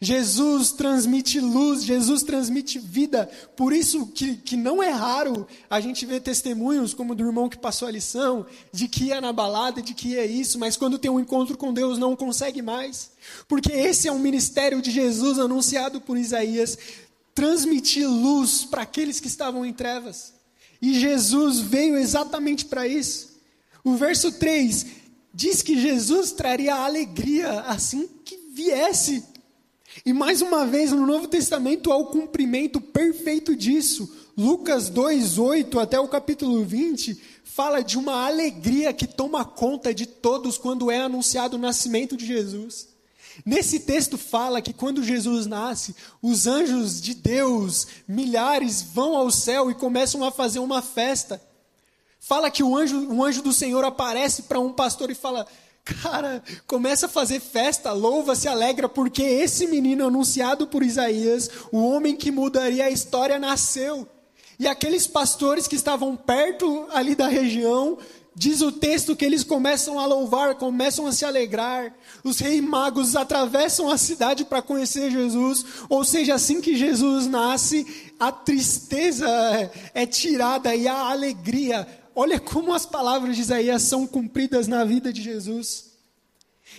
Jesus 0.00 0.72
transmite 0.72 1.38
luz, 1.38 1.84
Jesus 1.84 2.22
transmite 2.22 2.78
vida. 2.78 3.30
Por 3.54 3.74
isso 3.74 4.06
que, 4.06 4.36
que 4.36 4.56
não 4.56 4.82
é 4.82 4.88
raro 4.88 5.46
a 5.68 5.78
gente 5.80 6.06
ver 6.06 6.22
testemunhos, 6.22 6.94
como 6.94 7.14
do 7.14 7.26
irmão 7.26 7.50
que 7.50 7.58
passou 7.58 7.86
a 7.86 7.90
lição, 7.90 8.46
de 8.72 8.88
que 8.88 9.08
ia 9.08 9.20
na 9.20 9.34
balada, 9.34 9.82
de 9.82 9.92
que 9.92 10.12
ia 10.12 10.24
isso, 10.24 10.58
mas 10.58 10.78
quando 10.78 10.98
tem 10.98 11.10
um 11.10 11.20
encontro 11.20 11.58
com 11.58 11.70
Deus 11.70 11.98
não 11.98 12.16
consegue 12.16 12.62
mais. 12.62 13.10
Porque 13.46 13.70
esse 13.70 14.08
é 14.08 14.12
um 14.12 14.18
ministério 14.18 14.80
de 14.80 14.90
Jesus 14.90 15.38
anunciado 15.38 16.00
por 16.00 16.16
Isaías, 16.16 16.78
transmitir 17.34 18.08
luz 18.08 18.64
para 18.64 18.80
aqueles 18.80 19.20
que 19.20 19.28
estavam 19.28 19.66
em 19.66 19.74
trevas. 19.74 20.32
E 20.80 20.98
Jesus 20.98 21.60
veio 21.60 21.98
exatamente 21.98 22.64
para 22.64 22.88
isso. 22.88 23.29
O 23.84 23.94
verso 23.96 24.32
3 24.32 24.86
diz 25.32 25.62
que 25.62 25.80
Jesus 25.80 26.32
traria 26.32 26.74
alegria 26.74 27.60
assim 27.60 28.08
que 28.24 28.36
viesse 28.52 29.24
e 30.04 30.12
mais 30.12 30.40
uma 30.40 30.64
vez, 30.64 30.92
no 30.92 31.04
Novo 31.04 31.26
Testamento, 31.26 31.92
há 31.92 31.96
o 31.96 32.06
cumprimento 32.06 32.80
perfeito 32.80 33.56
disso. 33.56 34.10
Lucas 34.36 34.88
2, 34.88 35.36
8 35.36 35.78
até 35.78 35.98
o 35.98 36.08
capítulo 36.08 36.64
20, 36.64 37.20
fala 37.42 37.82
de 37.82 37.98
uma 37.98 38.24
alegria 38.26 38.92
que 38.92 39.06
toma 39.06 39.44
conta 39.44 39.92
de 39.92 40.06
todos 40.06 40.56
quando 40.56 40.90
é 40.90 41.00
anunciado 41.00 41.56
o 41.56 41.60
nascimento 41.60 42.16
de 42.16 42.24
Jesus. 42.24 42.88
Nesse 43.44 43.80
texto 43.80 44.16
fala 44.16 44.62
que 44.62 44.72
quando 44.72 45.02
Jesus 45.02 45.46
nasce, 45.46 45.94
os 46.22 46.46
anjos 46.46 47.00
de 47.00 47.14
Deus, 47.14 47.86
milhares, 48.06 48.82
vão 48.82 49.16
ao 49.16 49.30
céu 49.30 49.70
e 49.70 49.74
começam 49.74 50.22
a 50.24 50.30
fazer 50.30 50.60
uma 50.60 50.80
festa. 50.80 51.42
Fala 52.20 52.50
que 52.50 52.62
o 52.62 52.76
anjo, 52.76 52.98
um 53.10 53.24
anjo 53.24 53.40
do 53.40 53.52
Senhor 53.52 53.82
aparece 53.82 54.42
para 54.42 54.60
um 54.60 54.72
pastor 54.72 55.10
e 55.10 55.14
fala: 55.14 55.46
Cara, 55.82 56.42
começa 56.66 57.06
a 57.06 57.08
fazer 57.08 57.40
festa, 57.40 57.92
louva, 57.92 58.36
se 58.36 58.46
alegra, 58.46 58.88
porque 58.88 59.22
esse 59.22 59.66
menino 59.66 60.06
anunciado 60.06 60.66
por 60.66 60.82
Isaías, 60.82 61.50
o 61.72 61.82
homem 61.82 62.14
que 62.14 62.30
mudaria 62.30 62.84
a 62.84 62.90
história, 62.90 63.38
nasceu. 63.38 64.06
E 64.58 64.68
aqueles 64.68 65.06
pastores 65.06 65.66
que 65.66 65.74
estavam 65.74 66.14
perto 66.14 66.86
ali 66.92 67.14
da 67.14 67.28
região, 67.28 67.96
diz 68.36 68.60
o 68.60 68.70
texto 68.70 69.16
que 69.16 69.24
eles 69.24 69.42
começam 69.42 69.98
a 69.98 70.04
louvar, 70.04 70.54
começam 70.56 71.06
a 71.06 71.12
se 71.12 71.24
alegrar. 71.24 71.94
Os 72.22 72.38
reis 72.38 72.62
magos 72.62 73.16
atravessam 73.16 73.90
a 73.90 73.96
cidade 73.96 74.44
para 74.44 74.60
conhecer 74.60 75.10
Jesus. 75.10 75.64
Ou 75.88 76.04
seja, 76.04 76.34
assim 76.34 76.60
que 76.60 76.76
Jesus 76.76 77.26
nasce, 77.26 78.12
a 78.20 78.30
tristeza 78.30 79.26
é 79.94 80.04
tirada 80.04 80.74
e 80.74 80.86
a 80.86 81.10
alegria 81.10 81.88
Olha 82.20 82.38
como 82.38 82.74
as 82.74 82.84
palavras 82.84 83.34
de 83.34 83.40
Isaías 83.40 83.80
são 83.80 84.06
cumpridas 84.06 84.68
na 84.68 84.84
vida 84.84 85.10
de 85.10 85.22
Jesus. 85.22 85.92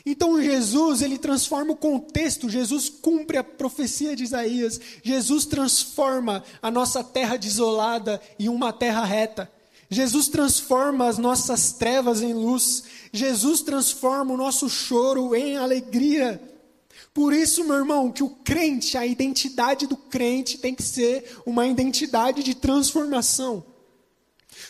Então 0.05 0.39
Jesus, 0.39 1.01
ele 1.01 1.17
transforma 1.17 1.71
o 1.71 1.75
contexto, 1.75 2.47
Jesus 2.47 2.89
cumpre 2.89 3.39
a 3.39 3.43
profecia 3.43 4.15
de 4.15 4.23
Isaías. 4.23 4.79
Jesus 5.01 5.47
transforma 5.47 6.43
a 6.61 6.69
nossa 6.69 7.03
terra 7.03 7.37
desolada 7.37 8.21
em 8.37 8.49
uma 8.49 8.71
terra 8.71 9.03
reta. 9.03 9.51
Jesus 9.89 10.27
transforma 10.27 11.07
as 11.07 11.17
nossas 11.17 11.73
trevas 11.73 12.21
em 12.21 12.35
luz. 12.35 12.83
Jesus 13.11 13.61
transforma 13.61 14.35
o 14.35 14.37
nosso 14.37 14.69
choro 14.69 15.33
em 15.33 15.57
alegria. 15.57 16.39
Por 17.15 17.33
isso, 17.33 17.63
meu 17.63 17.77
irmão, 17.77 18.11
que 18.11 18.21
o 18.21 18.29
crente, 18.29 18.95
a 18.95 19.07
identidade 19.07 19.87
do 19.87 19.97
crente 19.97 20.59
tem 20.59 20.75
que 20.75 20.83
ser 20.83 21.41
uma 21.47 21.65
identidade 21.65 22.43
de 22.43 22.53
transformação. 22.53 23.70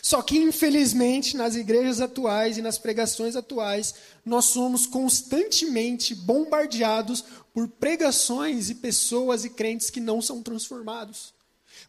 Só 0.04 0.20
que, 0.20 0.36
infelizmente, 0.36 1.36
nas 1.36 1.54
igrejas 1.54 2.00
atuais 2.00 2.58
e 2.58 2.62
nas 2.62 2.76
pregações 2.76 3.36
atuais, 3.36 3.94
nós 4.26 4.46
somos 4.46 4.84
constantemente 4.84 6.12
bombardeados 6.12 7.24
por 7.54 7.68
pregações 7.68 8.68
e 8.68 8.74
pessoas 8.74 9.44
e 9.44 9.50
crentes 9.50 9.90
que 9.90 10.00
não 10.00 10.20
são 10.20 10.42
transformados. 10.42 11.32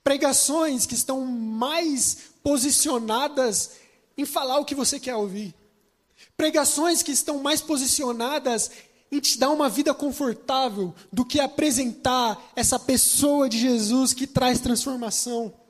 Pregações 0.04 0.86
que 0.86 0.94
estão 0.94 1.26
mais 1.26 2.18
posicionadas 2.44 3.72
em 4.16 4.26
falar 4.26 4.60
o 4.60 4.66
que 4.66 4.76
você 4.76 5.00
quer 5.00 5.16
ouvir. 5.16 5.56
Pregações 6.38 7.02
que 7.02 7.12
estão 7.12 7.40
mais 7.40 7.62
posicionadas 7.62 8.70
em 9.12 9.20
te 9.20 9.40
dar 9.40 9.50
uma 9.50 9.70
vida 9.70 9.92
confortável 9.92 10.94
do 11.12 11.26
que 11.26 11.40
apresentar 11.40 12.52
essa 12.56 12.78
pessoa 12.78 13.50
de 13.50 13.58
Jesus 13.58 14.14
que 14.14 14.28
traz 14.28 14.60
transformação. 14.60 15.63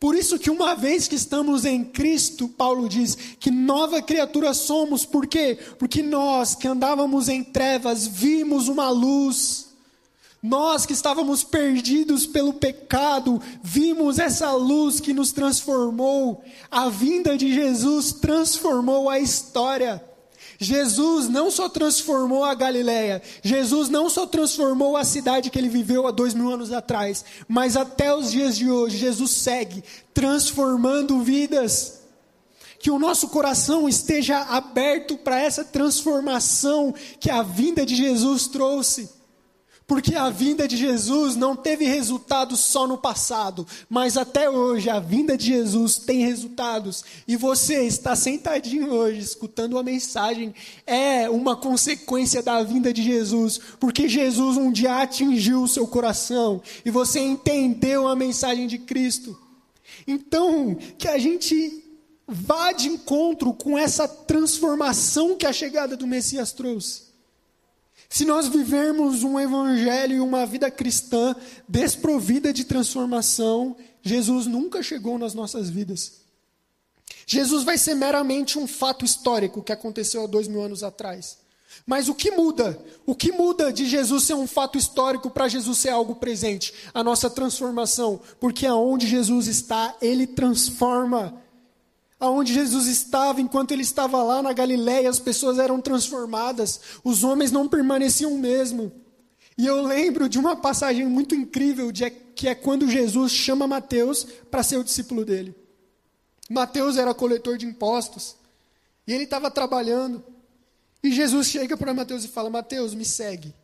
Por 0.00 0.14
isso 0.14 0.38
que 0.38 0.48
uma 0.50 0.74
vez 0.74 1.06
que 1.06 1.14
estamos 1.14 1.66
em 1.66 1.84
Cristo, 1.84 2.48
Paulo 2.48 2.88
diz 2.88 3.14
que 3.38 3.50
nova 3.50 4.00
criatura 4.00 4.54
somos, 4.54 5.04
por 5.04 5.26
quê? 5.26 5.58
Porque 5.78 6.02
nós 6.02 6.54
que 6.54 6.66
andávamos 6.66 7.28
em 7.28 7.44
trevas 7.44 8.06
vimos 8.06 8.66
uma 8.66 8.88
luz. 8.88 9.68
Nós 10.42 10.86
que 10.86 10.94
estávamos 10.94 11.44
perdidos 11.44 12.26
pelo 12.26 12.54
pecado, 12.54 13.42
vimos 13.62 14.18
essa 14.18 14.50
luz 14.52 15.00
que 15.00 15.12
nos 15.12 15.32
transformou. 15.32 16.42
A 16.70 16.88
vinda 16.88 17.36
de 17.36 17.52
Jesus 17.52 18.10
transformou 18.10 19.10
a 19.10 19.20
história. 19.20 20.02
Jesus 20.62 21.26
não 21.26 21.50
só 21.50 21.70
transformou 21.70 22.44
a 22.44 22.52
Galileia, 22.54 23.22
Jesus 23.42 23.88
não 23.88 24.10
só 24.10 24.26
transformou 24.26 24.94
a 24.94 25.04
cidade 25.04 25.48
que 25.48 25.58
ele 25.58 25.70
viveu 25.70 26.06
há 26.06 26.10
dois 26.10 26.34
mil 26.34 26.52
anos 26.52 26.70
atrás, 26.70 27.24
mas 27.48 27.78
até 27.78 28.14
os 28.14 28.30
dias 28.30 28.58
de 28.58 28.70
hoje, 28.70 28.98
Jesus 28.98 29.30
segue 29.30 29.82
transformando 30.12 31.22
vidas. 31.22 32.00
Que 32.78 32.90
o 32.90 32.98
nosso 32.98 33.28
coração 33.28 33.88
esteja 33.88 34.38
aberto 34.38 35.16
para 35.16 35.40
essa 35.40 35.64
transformação 35.64 36.94
que 37.18 37.30
a 37.30 37.42
vinda 37.42 37.84
de 37.84 37.94
Jesus 37.94 38.46
trouxe. 38.46 39.19
Porque 39.90 40.14
a 40.14 40.30
vinda 40.30 40.68
de 40.68 40.76
Jesus 40.76 41.34
não 41.34 41.56
teve 41.56 41.84
resultado 41.84 42.56
só 42.56 42.86
no 42.86 42.96
passado, 42.96 43.66
mas 43.88 44.16
até 44.16 44.48
hoje 44.48 44.88
a 44.88 45.00
vinda 45.00 45.36
de 45.36 45.46
Jesus 45.46 45.98
tem 45.98 46.24
resultados. 46.24 47.04
E 47.26 47.34
você 47.34 47.82
está 47.82 48.14
sentadinho 48.14 48.92
hoje 48.92 49.18
escutando 49.18 49.72
uma 49.72 49.82
mensagem, 49.82 50.54
é 50.86 51.28
uma 51.28 51.56
consequência 51.56 52.40
da 52.40 52.62
vinda 52.62 52.92
de 52.92 53.02
Jesus, 53.02 53.60
porque 53.80 54.08
Jesus 54.08 54.56
um 54.56 54.70
dia 54.70 55.02
atingiu 55.02 55.60
o 55.60 55.68
seu 55.68 55.88
coração 55.88 56.62
e 56.84 56.90
você 56.92 57.18
entendeu 57.18 58.06
a 58.06 58.14
mensagem 58.14 58.68
de 58.68 58.78
Cristo. 58.78 59.36
Então, 60.06 60.76
que 60.98 61.08
a 61.08 61.18
gente 61.18 61.82
vá 62.28 62.70
de 62.70 62.86
encontro 62.86 63.52
com 63.52 63.76
essa 63.76 64.06
transformação 64.06 65.36
que 65.36 65.46
a 65.46 65.52
chegada 65.52 65.96
do 65.96 66.06
Messias 66.06 66.52
trouxe. 66.52 67.09
Se 68.12 68.24
nós 68.24 68.48
vivermos 68.48 69.22
um 69.22 69.38
evangelho 69.38 70.16
e 70.16 70.20
uma 70.20 70.44
vida 70.44 70.68
cristã 70.68 71.34
desprovida 71.68 72.52
de 72.52 72.64
transformação, 72.64 73.76
Jesus 74.02 74.46
nunca 74.46 74.82
chegou 74.82 75.16
nas 75.16 75.32
nossas 75.32 75.70
vidas. 75.70 76.14
Jesus 77.24 77.62
vai 77.62 77.78
ser 77.78 77.94
meramente 77.94 78.58
um 78.58 78.66
fato 78.66 79.04
histórico 79.04 79.62
que 79.62 79.72
aconteceu 79.72 80.24
há 80.24 80.26
dois 80.26 80.48
mil 80.48 80.60
anos 80.60 80.82
atrás. 80.82 81.38
Mas 81.86 82.08
o 82.08 82.14
que 82.14 82.32
muda? 82.32 82.76
O 83.06 83.14
que 83.14 83.30
muda 83.30 83.72
de 83.72 83.86
Jesus 83.86 84.24
ser 84.24 84.34
um 84.34 84.46
fato 84.46 84.76
histórico 84.76 85.30
para 85.30 85.46
Jesus 85.46 85.78
ser 85.78 85.90
algo 85.90 86.16
presente? 86.16 86.74
A 86.92 87.04
nossa 87.04 87.30
transformação. 87.30 88.20
Porque 88.40 88.66
aonde 88.66 89.06
Jesus 89.06 89.46
está, 89.46 89.96
ele 90.02 90.26
transforma 90.26 91.40
aonde 92.20 92.52
Jesus 92.52 92.86
estava, 92.86 93.40
enquanto 93.40 93.72
ele 93.72 93.82
estava 93.82 94.22
lá 94.22 94.42
na 94.42 94.52
Galiléia, 94.52 95.08
as 95.08 95.18
pessoas 95.18 95.58
eram 95.58 95.80
transformadas, 95.80 96.78
os 97.02 97.24
homens 97.24 97.50
não 97.50 97.66
permaneciam 97.66 98.36
mesmo. 98.36 98.92
E 99.56 99.66
eu 99.66 99.82
lembro 99.82 100.28
de 100.28 100.38
uma 100.38 100.54
passagem 100.54 101.06
muito 101.06 101.34
incrível, 101.34 101.90
de, 101.90 102.08
que 102.10 102.46
é 102.46 102.54
quando 102.54 102.88
Jesus 102.88 103.32
chama 103.32 103.66
Mateus 103.66 104.24
para 104.50 104.62
ser 104.62 104.76
o 104.76 104.84
discípulo 104.84 105.24
dele. 105.24 105.54
Mateus 106.48 106.98
era 106.98 107.14
coletor 107.14 107.56
de 107.56 107.66
impostos, 107.66 108.36
e 109.06 109.12
ele 109.12 109.24
estava 109.24 109.50
trabalhando. 109.50 110.22
E 111.02 111.10
Jesus 111.10 111.48
chega 111.48 111.76
para 111.76 111.94
Mateus 111.94 112.24
e 112.24 112.28
fala: 112.28 112.50
Mateus, 112.50 112.92
me 112.92 113.04
segue. 113.04 113.54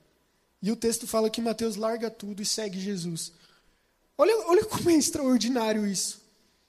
E 0.62 0.72
o 0.72 0.76
texto 0.76 1.06
fala 1.06 1.28
que 1.28 1.40
Mateus 1.40 1.76
larga 1.76 2.10
tudo 2.10 2.40
e 2.40 2.46
segue 2.46 2.80
Jesus. 2.80 3.32
Olha, 4.16 4.34
olha 4.48 4.64
como 4.64 4.88
é 4.88 4.94
extraordinário 4.94 5.86
isso. 5.86 6.25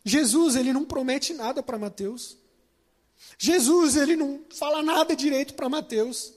Jesus, 0.08 0.56
ele 0.56 0.72
não 0.72 0.86
promete 0.86 1.34
nada 1.34 1.62
para 1.62 1.78
Mateus. 1.78 2.38
Jesus, 3.38 3.98
ele 3.98 4.16
não 4.16 4.40
fala 4.50 4.82
nada 4.82 5.16
direito 5.16 5.54
para 5.54 5.68
Mateus. 5.68 6.34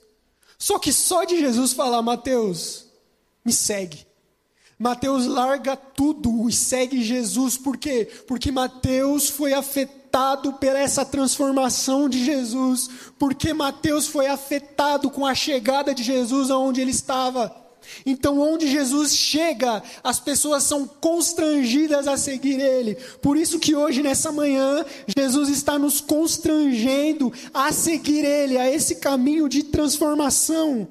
Só 0.58 0.78
que 0.78 0.92
só 0.92 1.24
de 1.24 1.38
Jesus 1.38 1.72
falar, 1.72 2.02
Mateus, 2.02 2.86
me 3.44 3.52
segue. 3.52 4.06
Mateus 4.76 5.26
larga 5.26 5.76
tudo 5.76 6.48
e 6.48 6.52
segue 6.52 7.02
Jesus, 7.04 7.56
por 7.56 7.76
quê? 7.76 8.10
Porque 8.26 8.50
Mateus 8.50 9.28
foi 9.28 9.52
afetado 9.52 10.54
por 10.54 10.74
essa 10.74 11.04
transformação 11.04 12.08
de 12.08 12.24
Jesus, 12.24 12.88
porque 13.18 13.52
Mateus 13.52 14.08
foi 14.08 14.26
afetado 14.26 15.10
com 15.10 15.24
a 15.24 15.34
chegada 15.34 15.94
de 15.94 16.02
Jesus 16.02 16.50
aonde 16.50 16.80
ele 16.80 16.90
estava. 16.90 17.54
Então, 18.04 18.38
onde 18.40 18.68
Jesus 18.68 19.14
chega, 19.14 19.82
as 20.02 20.18
pessoas 20.20 20.62
são 20.62 20.86
constrangidas 20.86 22.06
a 22.06 22.16
seguir 22.16 22.60
Ele. 22.60 22.94
Por 23.20 23.36
isso 23.36 23.58
que 23.58 23.74
hoje, 23.74 24.02
nessa 24.02 24.32
manhã, 24.32 24.84
Jesus 25.16 25.48
está 25.48 25.78
nos 25.78 26.00
constrangendo 26.00 27.32
a 27.52 27.72
seguir 27.72 28.24
Ele, 28.24 28.56
a 28.56 28.70
esse 28.70 28.96
caminho 28.96 29.48
de 29.48 29.64
transformação. 29.64 30.88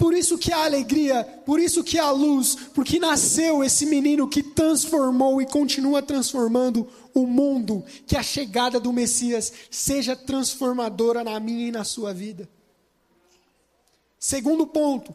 Por 0.00 0.14
isso 0.14 0.38
que 0.38 0.50
há 0.50 0.64
alegria, 0.64 1.22
por 1.44 1.60
isso 1.60 1.84
que 1.84 1.98
há 1.98 2.10
luz, 2.10 2.56
porque 2.74 2.98
nasceu 2.98 3.62
esse 3.62 3.84
menino 3.84 4.26
que 4.26 4.42
transformou 4.42 5.42
e 5.42 5.46
continua 5.46 6.00
transformando 6.00 6.88
o 7.12 7.26
mundo. 7.26 7.84
Que 8.06 8.16
a 8.16 8.22
chegada 8.22 8.80
do 8.80 8.94
Messias 8.94 9.52
seja 9.70 10.16
transformadora 10.16 11.22
na 11.22 11.38
minha 11.38 11.68
e 11.68 11.70
na 11.70 11.84
sua 11.84 12.14
vida. 12.14 12.48
Segundo 14.18 14.66
ponto, 14.66 15.14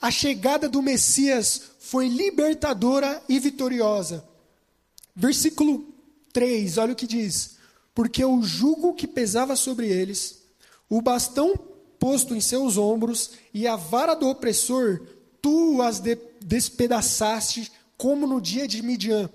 a 0.00 0.10
chegada 0.10 0.68
do 0.68 0.82
Messias 0.82 1.62
foi 1.78 2.08
libertadora 2.08 3.22
e 3.28 3.38
vitoriosa. 3.38 4.24
Versículo 5.14 5.86
3, 6.32 6.78
olha 6.78 6.92
o 6.92 6.96
que 6.96 7.06
diz: 7.06 7.56
Porque 7.94 8.24
o 8.24 8.42
jugo 8.42 8.94
que 8.94 9.06
pesava 9.06 9.56
sobre 9.56 9.88
eles, 9.88 10.42
o 10.88 11.00
bastão 11.00 11.54
posto 11.98 12.34
em 12.34 12.40
seus 12.40 12.76
ombros 12.76 13.32
e 13.52 13.66
a 13.66 13.76
vara 13.76 14.14
do 14.14 14.28
opressor, 14.28 15.00
tu 15.40 15.80
as 15.82 16.00
de 16.00 16.16
despedaçaste 16.40 17.72
como 17.96 18.26
no 18.26 18.40
dia 18.40 18.68
de 18.68 18.82
Midian. 18.82 19.30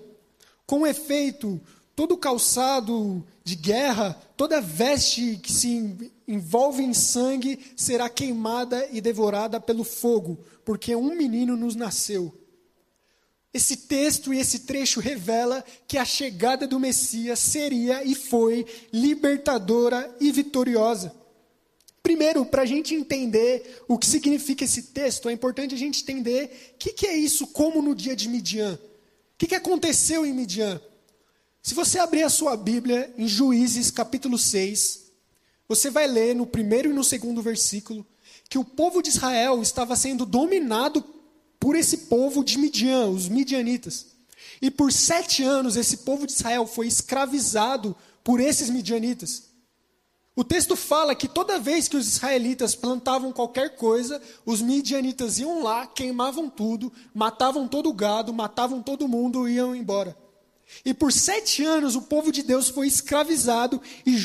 Com 0.66 0.86
efeito, 0.86 1.60
todo 1.96 2.16
calçado 2.16 3.24
de 3.44 3.56
guerra, 3.56 4.20
toda 4.36 4.60
veste 4.60 5.38
que 5.42 5.52
se 5.52 6.10
envolve 6.28 6.82
em 6.82 6.94
sangue 6.94 7.58
será 7.76 8.08
queimada 8.08 8.88
e 8.92 9.00
devorada 9.00 9.60
pelo 9.60 9.84
fogo, 9.84 10.38
porque 10.64 10.94
um 10.94 11.14
menino 11.14 11.56
nos 11.56 11.74
nasceu. 11.74 12.32
Esse 13.52 13.76
texto 13.76 14.32
e 14.32 14.38
esse 14.38 14.60
trecho 14.60 14.98
revela 14.98 15.62
que 15.86 15.98
a 15.98 16.04
chegada 16.04 16.66
do 16.66 16.80
Messias 16.80 17.38
seria 17.38 18.02
e 18.02 18.14
foi 18.14 18.64
libertadora 18.92 20.14
e 20.20 20.32
vitoriosa. 20.32 21.14
Primeiro, 22.02 22.46
para 22.46 22.62
a 22.62 22.66
gente 22.66 22.94
entender 22.94 23.84
o 23.86 23.98
que 23.98 24.06
significa 24.06 24.64
esse 24.64 24.84
texto, 24.84 25.28
é 25.28 25.32
importante 25.32 25.74
a 25.74 25.78
gente 25.78 26.02
entender 26.02 26.72
o 26.74 26.78
que, 26.78 26.92
que, 26.92 27.06
é 27.06 27.16
isso, 27.16 27.46
como 27.48 27.82
no 27.82 27.94
dia 27.94 28.16
de 28.16 28.28
Midian. 28.28 28.74
O 28.74 29.38
que, 29.38 29.46
que 29.46 29.54
aconteceu 29.54 30.24
em 30.24 30.32
Midian? 30.32 30.80
Se 31.62 31.74
você 31.74 32.00
abrir 32.00 32.24
a 32.24 32.28
sua 32.28 32.56
Bíblia 32.56 33.14
em 33.16 33.28
Juízes 33.28 33.88
capítulo 33.88 34.36
6, 34.36 35.12
você 35.68 35.90
vai 35.90 36.08
ler 36.08 36.34
no 36.34 36.44
primeiro 36.44 36.90
e 36.90 36.92
no 36.92 37.04
segundo 37.04 37.40
versículo 37.40 38.04
que 38.48 38.58
o 38.58 38.64
povo 38.64 39.00
de 39.00 39.10
Israel 39.10 39.62
estava 39.62 39.94
sendo 39.94 40.26
dominado 40.26 41.04
por 41.60 41.76
esse 41.76 41.98
povo 41.98 42.42
de 42.42 42.58
Midian, 42.58 43.06
os 43.06 43.28
midianitas. 43.28 44.08
E 44.60 44.72
por 44.72 44.92
sete 44.92 45.44
anos 45.44 45.76
esse 45.76 45.98
povo 45.98 46.26
de 46.26 46.32
Israel 46.32 46.66
foi 46.66 46.88
escravizado 46.88 47.94
por 48.24 48.40
esses 48.40 48.68
midianitas. 48.68 49.44
O 50.34 50.42
texto 50.42 50.74
fala 50.74 51.14
que 51.14 51.28
toda 51.28 51.60
vez 51.60 51.86
que 51.86 51.96
os 51.96 52.08
israelitas 52.08 52.74
plantavam 52.74 53.32
qualquer 53.32 53.76
coisa, 53.76 54.20
os 54.44 54.60
midianitas 54.60 55.38
iam 55.38 55.62
lá, 55.62 55.86
queimavam 55.86 56.50
tudo, 56.50 56.92
matavam 57.14 57.68
todo 57.68 57.88
o 57.88 57.94
gado, 57.94 58.32
matavam 58.32 58.82
todo 58.82 59.06
mundo 59.06 59.48
e 59.48 59.52
iam 59.52 59.76
embora. 59.76 60.16
E 60.84 60.92
por 60.92 61.12
sete 61.12 61.64
anos 61.64 61.94
o 61.94 62.02
povo 62.02 62.32
de 62.32 62.42
Deus 62.42 62.68
foi 62.68 62.86
escravizado 62.86 63.80
e, 64.04 64.16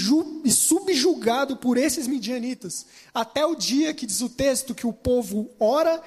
e, 0.44 0.52
subjugado 0.52 1.58
por 1.58 1.78
esses 1.78 2.08
midianitas. 2.08 2.86
Até 3.14 3.46
o 3.46 3.56
dia 3.56 3.94
que 3.94 4.06
diz 4.06 4.22
o 4.22 4.30
texto 4.30 4.74
que 4.74 4.88
o 4.88 4.94
povo 4.94 5.52
ora, 5.60 6.02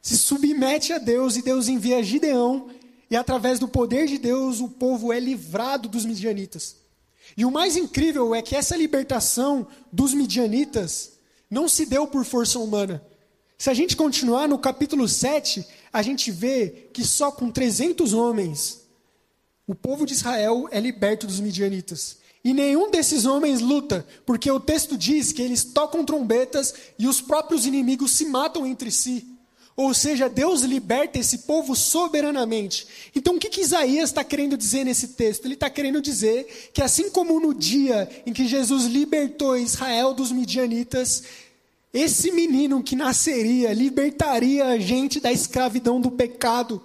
se 0.00 0.16
submete 0.16 0.92
a 0.92 0.98
Deus 0.98 1.36
e 1.36 1.42
Deus 1.42 1.68
envia 1.68 2.02
Gideão. 2.02 2.68
E 3.10 3.16
através 3.16 3.58
do 3.58 3.66
poder 3.66 4.06
de 4.06 4.18
Deus 4.18 4.60
o 4.60 4.68
povo 4.68 5.12
é 5.12 5.18
livrado 5.18 5.88
dos 5.88 6.04
midianitas. 6.04 6.76
E 7.36 7.44
o 7.44 7.50
mais 7.50 7.76
incrível 7.76 8.34
é 8.34 8.42
que 8.42 8.56
essa 8.56 8.76
libertação 8.76 9.66
dos 9.92 10.14
midianitas 10.14 11.12
não 11.50 11.68
se 11.68 11.86
deu 11.86 12.06
por 12.06 12.24
força 12.24 12.58
humana. 12.58 13.02
Se 13.56 13.70
a 13.70 13.74
gente 13.74 13.96
continuar 13.96 14.46
no 14.46 14.58
capítulo 14.58 15.08
7, 15.08 15.66
a 15.92 16.02
gente 16.02 16.30
vê 16.30 16.88
que 16.92 17.04
só 17.04 17.32
com 17.32 17.50
300 17.50 18.12
homens 18.12 18.87
o 19.68 19.74
povo 19.74 20.06
de 20.06 20.14
Israel 20.14 20.66
é 20.70 20.80
liberto 20.80 21.26
dos 21.26 21.40
midianitas. 21.40 22.16
E 22.42 22.54
nenhum 22.54 22.90
desses 22.90 23.26
homens 23.26 23.60
luta, 23.60 24.06
porque 24.24 24.50
o 24.50 24.58
texto 24.58 24.96
diz 24.96 25.30
que 25.30 25.42
eles 25.42 25.62
tocam 25.62 26.06
trombetas 26.06 26.74
e 26.98 27.06
os 27.06 27.20
próprios 27.20 27.66
inimigos 27.66 28.12
se 28.12 28.24
matam 28.24 28.66
entre 28.66 28.90
si. 28.90 29.26
Ou 29.76 29.92
seja, 29.92 30.26
Deus 30.26 30.62
liberta 30.62 31.18
esse 31.18 31.40
povo 31.40 31.76
soberanamente. 31.76 32.86
Então, 33.14 33.36
o 33.36 33.38
que, 33.38 33.50
que 33.50 33.60
Isaías 33.60 34.08
está 34.08 34.24
querendo 34.24 34.56
dizer 34.56 34.84
nesse 34.84 35.08
texto? 35.08 35.44
Ele 35.44 35.54
está 35.54 35.68
querendo 35.68 36.00
dizer 36.00 36.70
que, 36.72 36.82
assim 36.82 37.10
como 37.10 37.38
no 37.38 37.52
dia 37.52 38.08
em 38.24 38.32
que 38.32 38.48
Jesus 38.48 38.86
libertou 38.86 39.54
Israel 39.54 40.14
dos 40.14 40.32
midianitas, 40.32 41.24
esse 41.92 42.32
menino 42.32 42.82
que 42.82 42.96
nasceria 42.96 43.74
libertaria 43.74 44.64
a 44.64 44.78
gente 44.78 45.20
da 45.20 45.30
escravidão 45.30 46.00
do 46.00 46.10
pecado 46.10 46.82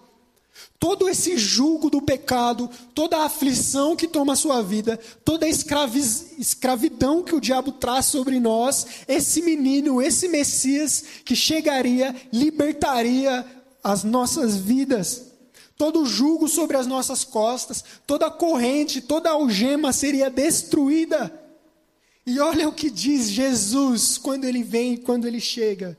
todo 0.80 1.08
esse 1.08 1.38
julgo 1.38 1.90
do 1.90 2.02
pecado, 2.02 2.70
toda 2.94 3.18
a 3.18 3.26
aflição 3.26 3.96
que 3.96 4.08
toma 4.08 4.34
a 4.34 4.36
sua 4.36 4.62
vida, 4.62 5.00
toda 5.24 5.46
a 5.46 5.50
escravidão 5.50 7.24
que 7.24 7.34
o 7.34 7.40
diabo 7.40 7.72
traz 7.72 8.08
sobre 8.08 8.40
nós, 8.40 8.86
esse 9.08 9.42
menino, 9.42 10.02
esse 10.02 10.28
Messias 10.28 11.04
que 11.24 11.36
chegaria, 11.36 12.14
libertaria 12.34 13.46
as 13.84 14.04
nossas 14.04 14.58
vidas. 14.58 15.32
Todo 15.78 16.02
o 16.02 16.06
jugo 16.06 16.48
sobre 16.48 16.78
as 16.78 16.86
nossas 16.86 17.24
costas, 17.24 17.84
toda 18.06 18.28
a 18.28 18.32
corrente, 18.32 19.02
toda 19.02 19.30
a 19.30 19.34
algema 19.34 19.92
seria 19.94 20.30
destruída. 20.30 21.34
E 22.26 22.40
olha 22.40 22.70
o 22.70 22.74
que 22.74 22.90
diz 22.90 23.30
Jesus 23.30 24.18
quando 24.18 24.46
ele 24.46 24.64
vem, 24.64 24.96
quando 24.96 25.28
ele 25.28 25.40
chega. 25.40 25.98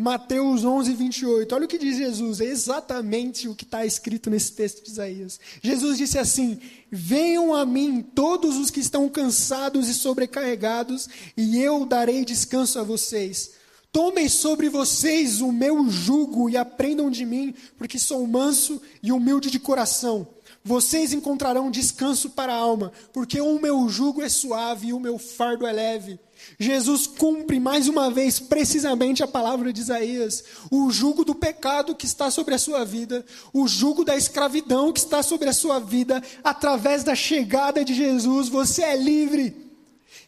Mateus 0.00 0.64
11, 0.64 0.94
28. 0.94 1.54
Olha 1.54 1.66
o 1.66 1.68
que 1.68 1.76
diz 1.76 1.98
Jesus, 1.98 2.40
é 2.40 2.46
exatamente 2.46 3.46
o 3.46 3.54
que 3.54 3.64
está 3.64 3.84
escrito 3.84 4.30
nesse 4.30 4.52
texto 4.52 4.82
de 4.82 4.90
Isaías. 4.90 5.38
Jesus 5.62 5.98
disse 5.98 6.18
assim: 6.18 6.58
Venham 6.90 7.54
a 7.54 7.66
mim 7.66 8.00
todos 8.00 8.56
os 8.56 8.70
que 8.70 8.80
estão 8.80 9.06
cansados 9.10 9.90
e 9.90 9.94
sobrecarregados, 9.94 11.06
e 11.36 11.60
eu 11.62 11.84
darei 11.84 12.24
descanso 12.24 12.78
a 12.78 12.82
vocês. 12.82 13.50
Tomem 13.92 14.26
sobre 14.26 14.70
vocês 14.70 15.42
o 15.42 15.52
meu 15.52 15.90
jugo 15.90 16.48
e 16.48 16.56
aprendam 16.56 17.10
de 17.10 17.26
mim, 17.26 17.54
porque 17.76 17.98
sou 17.98 18.26
manso 18.26 18.80
e 19.02 19.12
humilde 19.12 19.50
de 19.50 19.58
coração. 19.58 20.26
Vocês 20.64 21.12
encontrarão 21.12 21.70
descanso 21.70 22.30
para 22.30 22.54
a 22.54 22.56
alma, 22.56 22.90
porque 23.12 23.38
o 23.38 23.60
meu 23.60 23.86
jugo 23.90 24.22
é 24.22 24.30
suave 24.30 24.88
e 24.88 24.92
o 24.94 25.00
meu 25.00 25.18
fardo 25.18 25.66
é 25.66 25.72
leve. 25.72 26.18
Jesus 26.58 27.06
cumpre 27.06 27.58
mais 27.58 27.88
uma 27.88 28.10
vez 28.10 28.38
precisamente 28.38 29.22
a 29.22 29.26
palavra 29.26 29.72
de 29.72 29.80
Isaías. 29.80 30.44
O 30.70 30.90
jugo 30.90 31.24
do 31.24 31.34
pecado 31.34 31.94
que 31.94 32.06
está 32.06 32.30
sobre 32.30 32.54
a 32.54 32.58
sua 32.58 32.84
vida, 32.84 33.24
o 33.52 33.66
jugo 33.66 34.04
da 34.04 34.16
escravidão 34.16 34.92
que 34.92 35.00
está 35.00 35.22
sobre 35.22 35.48
a 35.48 35.52
sua 35.52 35.78
vida, 35.78 36.22
através 36.44 37.04
da 37.04 37.14
chegada 37.14 37.84
de 37.84 37.94
Jesus, 37.94 38.48
você 38.48 38.82
é 38.82 38.96
livre. 38.96 39.54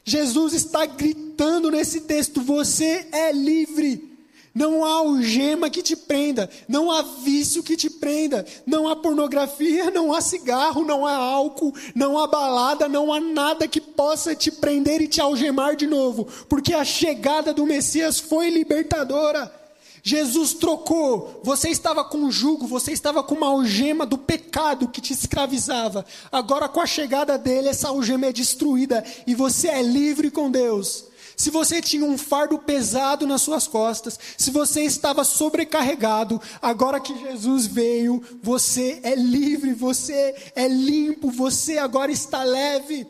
Jesus 0.04 0.52
está 0.52 0.86
gritando 0.86 1.70
nesse 1.70 2.02
texto: 2.02 2.40
você 2.40 3.06
é 3.12 3.32
livre. 3.32 4.11
Não 4.54 4.84
há 4.84 4.90
algema 4.96 5.70
que 5.70 5.82
te 5.82 5.96
prenda, 5.96 6.48
não 6.68 6.90
há 6.90 7.00
vício 7.00 7.62
que 7.62 7.74
te 7.74 7.88
prenda, 7.88 8.44
não 8.66 8.86
há 8.86 8.94
pornografia, 8.94 9.90
não 9.90 10.12
há 10.12 10.20
cigarro, 10.20 10.84
não 10.84 11.06
há 11.06 11.14
álcool, 11.14 11.74
não 11.94 12.18
há 12.18 12.26
balada, 12.26 12.86
não 12.86 13.10
há 13.10 13.18
nada 13.18 13.66
que 13.66 13.80
possa 13.80 14.34
te 14.34 14.50
prender 14.50 15.00
e 15.00 15.08
te 15.08 15.22
algemar 15.22 15.74
de 15.74 15.86
novo, 15.86 16.26
porque 16.50 16.74
a 16.74 16.84
chegada 16.84 17.54
do 17.54 17.64
Messias 17.64 18.20
foi 18.20 18.50
libertadora. 18.50 19.50
Jesus 20.02 20.52
trocou, 20.52 21.40
você 21.42 21.70
estava 21.70 22.04
com 22.04 22.18
um 22.18 22.30
jugo, 22.30 22.66
você 22.66 22.92
estava 22.92 23.22
com 23.22 23.36
uma 23.36 23.46
algema 23.46 24.04
do 24.04 24.18
pecado 24.18 24.88
que 24.88 25.00
te 25.00 25.12
escravizava. 25.12 26.04
Agora, 26.30 26.68
com 26.68 26.80
a 26.80 26.86
chegada 26.86 27.38
dele, 27.38 27.68
essa 27.68 27.88
algema 27.88 28.26
é 28.26 28.32
destruída 28.32 29.02
e 29.26 29.34
você 29.34 29.68
é 29.68 29.80
livre 29.80 30.30
com 30.30 30.50
Deus 30.50 31.11
se 31.42 31.50
você 31.50 31.82
tinha 31.82 32.04
um 32.04 32.16
fardo 32.16 32.56
pesado 32.56 33.26
nas 33.26 33.42
suas 33.42 33.66
costas, 33.66 34.16
se 34.38 34.48
você 34.52 34.82
estava 34.82 35.24
sobrecarregado, 35.24 36.40
agora 36.62 37.00
que 37.00 37.18
Jesus 37.18 37.66
veio, 37.66 38.22
você 38.40 39.00
é 39.02 39.16
livre, 39.16 39.72
você 39.72 40.36
é 40.54 40.68
limpo, 40.68 41.32
você 41.32 41.78
agora 41.78 42.12
está 42.12 42.44
leve. 42.44 43.08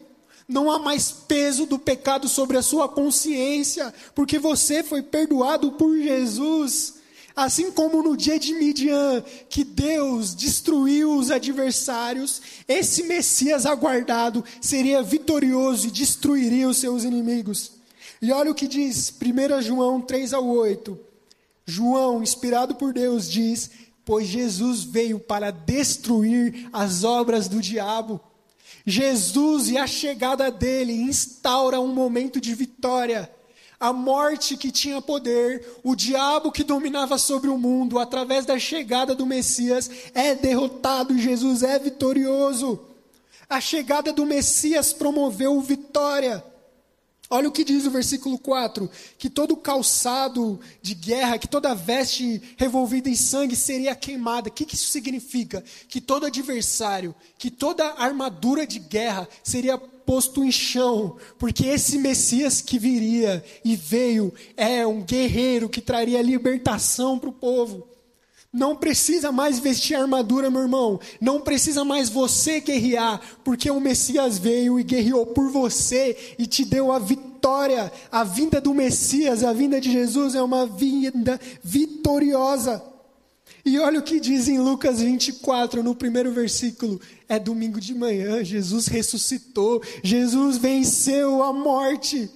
Não 0.48 0.70
há 0.70 0.78
mais 0.78 1.12
peso 1.12 1.66
do 1.66 1.78
pecado 1.78 2.26
sobre 2.26 2.56
a 2.56 2.62
sua 2.62 2.88
consciência, 2.88 3.92
porque 4.14 4.38
você 4.38 4.82
foi 4.82 5.02
perdoado 5.02 5.72
por 5.72 5.94
Jesus. 5.94 6.94
Assim 7.36 7.70
como 7.70 8.02
no 8.02 8.16
dia 8.16 8.38
de 8.38 8.54
Midian, 8.54 9.22
que 9.50 9.62
Deus 9.62 10.34
destruiu 10.34 11.18
os 11.18 11.30
adversários, 11.30 12.40
esse 12.66 13.02
Messias 13.02 13.66
aguardado 13.66 14.42
seria 14.58 15.02
vitorioso 15.02 15.88
e 15.88 15.90
destruiria 15.90 16.66
os 16.66 16.78
seus 16.78 17.04
inimigos. 17.04 17.81
E 18.22 18.32
olha 18.32 18.52
o 18.52 18.54
que 18.54 18.68
diz 18.68 19.12
1 19.12 19.60
João 19.60 20.00
3 20.00 20.32
ao 20.32 20.46
8. 20.46 20.98
João, 21.66 22.22
inspirado 22.22 22.76
por 22.76 22.94
Deus, 22.94 23.28
diz: 23.28 23.70
Pois 24.04 24.28
Jesus 24.28 24.84
veio 24.84 25.18
para 25.18 25.50
destruir 25.50 26.68
as 26.72 27.04
obras 27.04 27.48
do 27.48 27.60
diabo. 27.60 28.20
Jesus 28.86 29.68
e 29.68 29.76
a 29.76 29.86
chegada 29.86 30.50
dele 30.50 30.92
instaura 30.92 31.80
um 31.80 31.92
momento 31.92 32.40
de 32.40 32.54
vitória 32.54 33.28
a 33.82 33.92
morte 33.92 34.56
que 34.56 34.70
tinha 34.70 35.02
poder, 35.02 35.66
o 35.82 35.96
diabo 35.96 36.52
que 36.52 36.62
dominava 36.62 37.18
sobre 37.18 37.50
o 37.50 37.58
mundo, 37.58 37.98
através 37.98 38.46
da 38.46 38.56
chegada 38.56 39.12
do 39.12 39.26
Messias, 39.26 39.90
é 40.14 40.36
derrotado, 40.36 41.18
Jesus 41.18 41.64
é 41.64 41.80
vitorioso. 41.80 42.78
A 43.50 43.60
chegada 43.60 44.12
do 44.12 44.24
Messias 44.24 44.92
promoveu 44.92 45.60
vitória. 45.60 46.44
Olha 47.34 47.48
o 47.48 47.52
que 47.52 47.64
diz 47.64 47.86
o 47.86 47.90
versículo 47.90 48.38
4: 48.38 48.90
que 49.16 49.30
todo 49.30 49.56
calçado 49.56 50.60
de 50.82 50.94
guerra, 50.94 51.38
que 51.38 51.48
toda 51.48 51.74
veste 51.74 52.42
revolvida 52.58 53.08
em 53.08 53.16
sangue 53.16 53.56
seria 53.56 53.94
queimada. 53.94 54.50
O 54.50 54.52
que, 54.52 54.66
que 54.66 54.74
isso 54.74 54.90
significa? 54.90 55.64
Que 55.88 55.98
todo 55.98 56.26
adversário, 56.26 57.14
que 57.38 57.50
toda 57.50 57.94
armadura 57.94 58.66
de 58.66 58.78
guerra 58.78 59.26
seria 59.42 59.78
posto 59.78 60.44
em 60.44 60.52
chão, 60.52 61.16
porque 61.38 61.64
esse 61.64 61.96
Messias 61.96 62.60
que 62.60 62.78
viria 62.78 63.42
e 63.64 63.76
veio 63.76 64.34
é 64.54 64.86
um 64.86 65.00
guerreiro 65.02 65.70
que 65.70 65.80
traria 65.80 66.20
libertação 66.20 67.18
para 67.18 67.30
o 67.30 67.32
povo. 67.32 67.91
Não 68.52 68.76
precisa 68.76 69.32
mais 69.32 69.58
vestir 69.58 69.94
armadura, 69.94 70.50
meu 70.50 70.60
irmão. 70.60 71.00
Não 71.18 71.40
precisa 71.40 71.84
mais 71.84 72.10
você 72.10 72.60
guerrear, 72.60 73.18
porque 73.42 73.70
o 73.70 73.80
Messias 73.80 74.38
veio 74.38 74.78
e 74.78 74.82
guerreou 74.82 75.24
por 75.24 75.50
você 75.50 76.34
e 76.38 76.46
te 76.46 76.62
deu 76.62 76.92
a 76.92 76.98
vitória. 76.98 77.90
A 78.10 78.22
vinda 78.24 78.60
do 78.60 78.74
Messias, 78.74 79.42
a 79.42 79.54
vinda 79.54 79.80
de 79.80 79.90
Jesus 79.90 80.34
é 80.34 80.42
uma 80.42 80.66
vinda 80.66 81.40
vitoriosa. 81.64 82.82
E 83.64 83.78
olha 83.78 84.00
o 84.00 84.02
que 84.02 84.20
diz 84.20 84.48
em 84.48 84.58
Lucas 84.58 85.00
24, 85.00 85.82
no 85.82 85.94
primeiro 85.94 86.30
versículo. 86.32 87.00
É 87.28 87.38
domingo 87.38 87.80
de 87.80 87.94
manhã, 87.94 88.44
Jesus 88.44 88.86
ressuscitou, 88.86 89.82
Jesus 90.02 90.58
venceu 90.58 91.42
a 91.42 91.54
morte. 91.54 92.28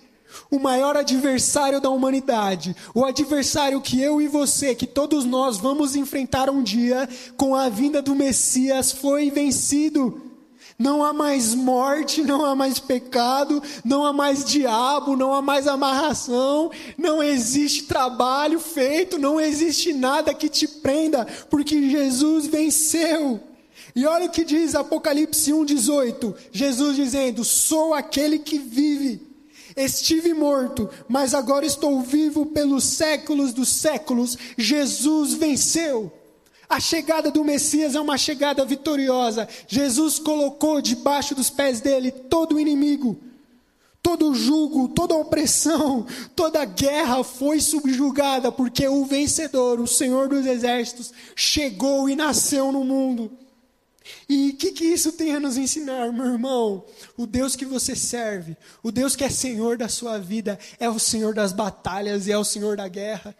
O 0.50 0.58
maior 0.58 0.96
adversário 0.96 1.80
da 1.80 1.90
humanidade, 1.90 2.76
o 2.94 3.04
adversário 3.04 3.80
que 3.80 4.00
eu 4.00 4.20
e 4.20 4.28
você, 4.28 4.74
que 4.74 4.86
todos 4.86 5.24
nós 5.24 5.56
vamos 5.56 5.96
enfrentar 5.96 6.50
um 6.50 6.62
dia 6.62 7.08
com 7.36 7.54
a 7.54 7.68
vinda 7.68 8.00
do 8.00 8.14
Messias, 8.14 8.92
foi 8.92 9.30
vencido. 9.30 10.22
Não 10.78 11.02
há 11.02 11.12
mais 11.12 11.54
morte, 11.54 12.22
não 12.22 12.44
há 12.44 12.54
mais 12.54 12.78
pecado, 12.78 13.62
não 13.82 14.04
há 14.04 14.12
mais 14.12 14.44
diabo, 14.44 15.16
não 15.16 15.32
há 15.32 15.40
mais 15.40 15.66
amarração, 15.66 16.70
não 16.98 17.22
existe 17.22 17.84
trabalho 17.84 18.60
feito, 18.60 19.18
não 19.18 19.40
existe 19.40 19.94
nada 19.94 20.34
que 20.34 20.50
te 20.50 20.68
prenda, 20.68 21.26
porque 21.48 21.90
Jesus 21.90 22.46
venceu. 22.46 23.40
E 23.94 24.04
olha 24.04 24.26
o 24.26 24.30
que 24.30 24.44
diz 24.44 24.74
Apocalipse 24.74 25.50
1,18: 25.50 26.34
Jesus 26.52 26.96
dizendo: 26.96 27.42
Sou 27.42 27.94
aquele 27.94 28.38
que 28.38 28.58
vive. 28.58 29.25
Estive 29.76 30.32
morto, 30.32 30.88
mas 31.06 31.34
agora 31.34 31.66
estou 31.66 32.00
vivo 32.00 32.46
pelos 32.46 32.82
séculos 32.84 33.52
dos 33.52 33.68
séculos. 33.68 34.38
Jesus 34.56 35.34
venceu. 35.34 36.10
A 36.68 36.80
chegada 36.80 37.30
do 37.30 37.44
Messias 37.44 37.94
é 37.94 38.00
uma 38.00 38.16
chegada 38.16 38.64
vitoriosa. 38.64 39.46
Jesus 39.68 40.18
colocou 40.18 40.80
debaixo 40.80 41.34
dos 41.34 41.50
pés 41.50 41.80
dele 41.80 42.10
todo 42.10 42.56
o 42.56 42.60
inimigo. 42.60 43.20
Todo 44.02 44.34
julgo, 44.34 44.88
toda 44.88 45.16
opressão, 45.16 46.06
toda 46.34 46.64
guerra 46.64 47.22
foi 47.24 47.60
subjugada, 47.60 48.52
porque 48.52 48.86
o 48.86 49.04
vencedor, 49.04 49.80
o 49.80 49.86
Senhor 49.86 50.28
dos 50.28 50.46
Exércitos, 50.46 51.12
chegou 51.34 52.08
e 52.08 52.16
nasceu 52.16 52.70
no 52.70 52.84
mundo. 52.84 53.30
E 54.28 54.45
o 54.45 54.45
que 54.76 54.84
isso 54.84 55.12
tem 55.12 55.34
a 55.34 55.40
nos 55.40 55.56
ensinar, 55.56 56.12
meu 56.12 56.26
irmão? 56.26 56.84
O 57.16 57.26
Deus 57.26 57.56
que 57.56 57.64
você 57.64 57.96
serve, 57.96 58.56
o 58.82 58.92
Deus 58.92 59.16
que 59.16 59.24
é 59.24 59.30
Senhor 59.30 59.78
da 59.78 59.88
sua 59.88 60.18
vida, 60.18 60.58
é 60.78 60.88
o 60.88 60.98
Senhor 60.98 61.34
das 61.34 61.52
batalhas 61.52 62.26
e 62.26 62.32
é 62.32 62.38
o 62.38 62.44
Senhor 62.44 62.76
da 62.76 62.86
guerra. 62.86 63.34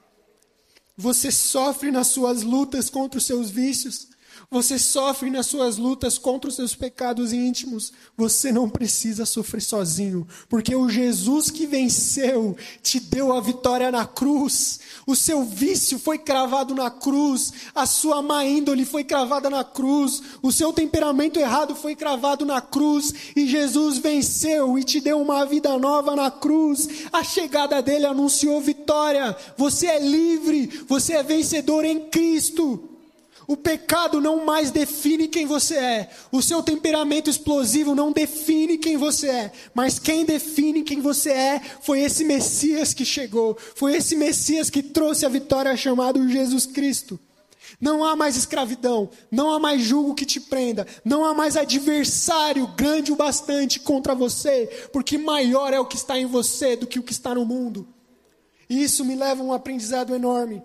Você 0.96 1.30
sofre 1.30 1.90
nas 1.90 2.08
suas 2.08 2.42
lutas 2.42 2.88
contra 2.88 3.18
os 3.18 3.26
seus 3.26 3.50
vícios. 3.50 4.08
Você 4.50 4.78
sofre 4.78 5.30
nas 5.30 5.46
suas 5.46 5.76
lutas 5.76 6.18
contra 6.18 6.48
os 6.48 6.56
seus 6.56 6.74
pecados 6.74 7.32
íntimos. 7.32 7.92
Você 8.16 8.52
não 8.52 8.68
precisa 8.68 9.26
sofrer 9.26 9.60
sozinho, 9.60 10.26
porque 10.48 10.74
o 10.74 10.88
Jesus 10.88 11.50
que 11.50 11.66
venceu 11.66 12.56
te 12.82 13.00
deu 13.00 13.32
a 13.32 13.40
vitória 13.40 13.90
na 13.90 14.06
cruz. 14.06 14.80
O 15.06 15.16
seu 15.16 15.44
vício 15.44 15.98
foi 15.98 16.18
cravado 16.18 16.74
na 16.74 16.90
cruz, 16.90 17.52
a 17.74 17.86
sua 17.86 18.22
má 18.22 18.44
índole 18.44 18.84
foi 18.84 19.04
cravada 19.04 19.50
na 19.50 19.64
cruz, 19.64 20.22
o 20.42 20.52
seu 20.52 20.72
temperamento 20.72 21.38
errado 21.38 21.74
foi 21.74 21.94
cravado 21.94 22.44
na 22.44 22.60
cruz, 22.60 23.12
e 23.34 23.46
Jesus 23.46 23.98
venceu 23.98 24.78
e 24.78 24.84
te 24.84 25.00
deu 25.00 25.20
uma 25.20 25.44
vida 25.44 25.76
nova 25.78 26.14
na 26.14 26.30
cruz. 26.30 26.88
A 27.12 27.22
chegada 27.22 27.80
dele 27.82 28.06
anunciou 28.06 28.60
vitória. 28.60 29.36
Você 29.56 29.86
é 29.86 29.98
livre, 29.98 30.84
você 30.88 31.14
é 31.14 31.22
vencedor 31.22 31.84
em 31.84 32.08
Cristo. 32.08 32.95
O 33.46 33.56
pecado 33.56 34.20
não 34.20 34.44
mais 34.44 34.72
define 34.72 35.28
quem 35.28 35.46
você 35.46 35.76
é. 35.76 36.10
O 36.32 36.42
seu 36.42 36.62
temperamento 36.62 37.30
explosivo 37.30 37.94
não 37.94 38.10
define 38.10 38.76
quem 38.76 38.96
você 38.96 39.28
é. 39.28 39.52
Mas 39.72 39.98
quem 39.98 40.24
define 40.24 40.82
quem 40.82 41.00
você 41.00 41.30
é 41.30 41.60
foi 41.80 42.00
esse 42.00 42.24
Messias 42.24 42.92
que 42.92 43.04
chegou. 43.04 43.56
Foi 43.76 43.94
esse 43.94 44.16
Messias 44.16 44.68
que 44.68 44.82
trouxe 44.82 45.24
a 45.24 45.28
vitória 45.28 45.76
chamado 45.76 46.28
Jesus 46.28 46.66
Cristo. 46.66 47.20
Não 47.80 48.04
há 48.04 48.16
mais 48.16 48.36
escravidão, 48.36 49.10
não 49.30 49.52
há 49.52 49.58
mais 49.58 49.82
julgo 49.82 50.14
que 50.14 50.24
te 50.24 50.40
prenda, 50.40 50.86
não 51.04 51.24
há 51.24 51.34
mais 51.34 51.56
adversário 51.56 52.66
grande 52.68 53.12
o 53.12 53.16
bastante 53.16 53.80
contra 53.80 54.14
você, 54.14 54.88
porque 54.92 55.18
maior 55.18 55.74
é 55.74 55.80
o 55.80 55.84
que 55.84 55.96
está 55.96 56.18
em 56.18 56.26
você 56.26 56.76
do 56.76 56.86
que 56.86 56.98
o 56.98 57.02
que 57.02 57.12
está 57.12 57.34
no 57.34 57.44
mundo. 57.44 57.86
E 58.68 58.82
isso 58.82 59.04
me 59.04 59.14
leva 59.14 59.42
a 59.42 59.46
um 59.46 59.52
aprendizado 59.52 60.14
enorme. 60.14 60.62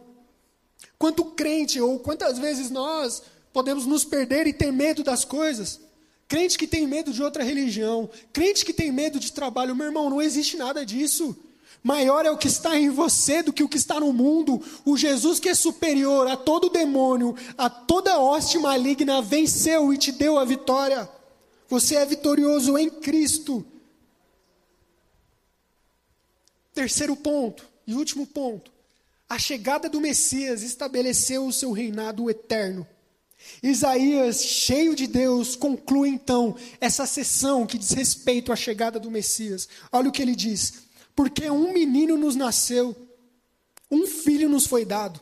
Quanto 1.02 1.26
crente, 1.26 1.82
ou 1.82 1.98
quantas 1.98 2.38
vezes 2.38 2.70
nós 2.70 3.24
podemos 3.52 3.88
nos 3.88 4.06
perder 4.06 4.46
e 4.46 4.54
ter 4.54 4.72
medo 4.72 5.04
das 5.04 5.26
coisas? 5.26 5.82
Crente 6.28 6.60
que 6.60 6.68
tem 6.68 6.86
medo 6.86 7.12
de 7.12 7.24
outra 7.24 7.44
religião, 7.44 8.08
crente 8.32 8.64
que 8.64 8.72
tem 8.72 8.92
medo 8.92 9.20
de 9.20 9.32
trabalho, 9.32 9.76
meu 9.76 9.88
irmão, 9.88 10.12
não 10.12 10.22
existe 10.22 10.58
nada 10.58 10.86
disso. 10.86 11.36
Maior 11.82 12.24
é 12.24 12.30
o 12.30 12.38
que 12.38 12.48
está 12.48 12.78
em 12.78 12.92
você 12.92 13.42
do 13.42 13.52
que 13.52 13.64
o 13.64 13.68
que 13.68 13.78
está 13.78 14.00
no 14.00 14.14
mundo. 14.14 14.62
O 14.86 14.96
Jesus 14.96 15.40
que 15.40 15.50
é 15.50 15.56
superior 15.56 16.28
a 16.28 16.38
todo 16.38 16.70
demônio, 16.70 17.36
a 17.58 17.68
toda 17.68 18.20
hoste 18.20 18.60
maligna, 18.60 19.24
venceu 19.24 19.92
e 19.92 19.98
te 19.98 20.12
deu 20.12 20.38
a 20.38 20.46
vitória. 20.46 21.10
Você 21.68 21.96
é 21.96 22.06
vitorioso 22.06 22.78
em 22.78 22.92
Cristo. 22.92 23.66
Terceiro 26.76 27.16
ponto 27.16 27.68
e 27.88 27.96
último 27.96 28.28
ponto. 28.28 28.72
A 29.32 29.40
chegada 29.40 29.88
do 29.88 30.02
Messias 30.02 30.62
estabeleceu 30.62 31.48
o 31.48 31.54
seu 31.54 31.72
reinado 31.72 32.30
eterno. 32.30 32.86
Isaías, 33.64 34.44
cheio 34.44 34.94
de 34.94 35.08
Deus, 35.08 35.56
conclui 35.56 36.10
então 36.10 36.54
essa 36.82 37.06
sessão 37.06 37.66
que 37.66 37.78
diz 37.78 37.92
respeito 37.92 38.52
à 38.52 38.58
chegada 38.58 39.00
do 39.00 39.10
Messias. 39.10 39.70
Olha 39.90 40.10
o 40.10 40.12
que 40.12 40.22
ele 40.22 40.36
diz: 40.36 40.84
Porque 41.16 41.50
um 41.50 41.72
menino 41.72 42.18
nos 42.18 42.36
nasceu, 42.36 42.94
um 43.90 44.06
filho 44.06 44.50
nos 44.50 44.68
foi 44.68 44.84
dado. 44.84 45.22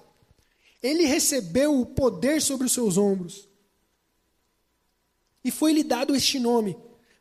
Ele 0.82 1.06
recebeu 1.06 1.80
o 1.80 1.86
poder 1.86 2.42
sobre 2.42 2.66
os 2.66 2.74
seus 2.74 2.98
ombros. 2.98 3.48
E 5.44 5.52
foi-lhe 5.52 5.84
dado 5.84 6.16
este 6.16 6.40
nome: 6.40 6.76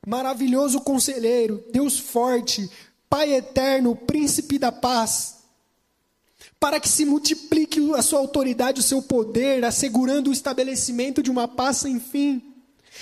Maravilhoso 0.07 0.81
Conselheiro, 0.81 1.63
Deus 1.71 1.99
Forte, 1.99 2.67
Pai 3.11 3.35
Eterno, 3.35 3.95
Príncipe 3.95 4.59
da 4.59 4.73
Paz 4.73 5.37
para 6.61 6.81
que 6.81 6.89
se 6.89 7.05
multiplique 7.05 7.81
a 7.95 8.03
sua 8.03 8.19
autoridade, 8.19 8.81
o 8.81 8.85
seu 8.85 9.01
poder, 9.01 9.65
assegurando 9.65 10.31
o 10.31 10.33
estabelecimento 10.33 11.23
de 11.23 11.31
uma 11.31 11.47
paz 11.47 11.79
sem 11.79 12.01
fim 12.01 12.43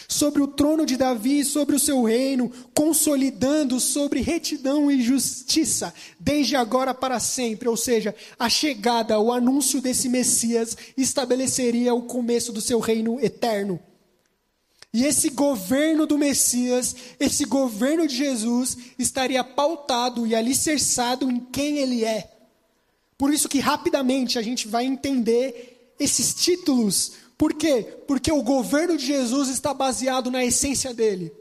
sobre 0.09 0.43
o 0.43 0.47
trono 0.47 0.85
de 0.85 0.97
Davi 0.97 1.41
e 1.41 1.45
sobre 1.45 1.75
o 1.75 1.79
seu 1.79 2.03
reino, 2.03 2.51
consolidando 2.75 3.81
sobre 3.81 4.21
retidão 4.21 4.91
e 4.91 5.01
justiça, 5.03 5.93
desde 6.21 6.55
agora 6.55 6.93
para 6.93 7.19
sempre. 7.19 7.69
Ou 7.69 7.77
seja, 7.77 8.15
a 8.39 8.49
chegada, 8.49 9.19
o 9.19 9.33
anúncio 9.33 9.81
desse 9.81 10.09
Messias 10.09 10.77
estabeleceria 10.97 11.95
o 11.95 12.03
começo 12.03 12.53
do 12.53 12.61
seu 12.61 12.79
reino 12.79 13.19
eterno. 13.21 13.81
E 14.93 15.05
esse 15.05 15.29
governo 15.29 16.07
do 16.07 16.17
Messias, 16.17 16.95
esse 17.21 17.45
governo 17.45 18.07
de 18.07 18.17
Jesus, 18.17 18.77
estaria 18.99 19.45
pautado 19.45 20.27
e 20.27 20.35
alicerçado 20.35 21.31
em 21.31 21.41
quem 21.41 21.79
ele 21.79 22.05
é 22.05 22.36
Por 23.19 23.33
isso 23.33 23.49
que 23.49 23.59
rapidamente 23.59 24.39
a 24.39 24.43
gente 24.43 24.69
vai 24.69 24.85
entender 24.85 25.95
esses 25.99 26.35
títulos. 26.35 27.13
Por 27.39 27.55
quê? 27.55 27.83
Porque 28.07 28.31
o 28.31 28.43
governo 28.43 28.97
de 28.97 29.07
Jesus 29.07 29.49
está 29.49 29.73
baseado 29.73 30.31
na 30.31 30.45
essência 30.45 30.93
dele. 30.93 31.33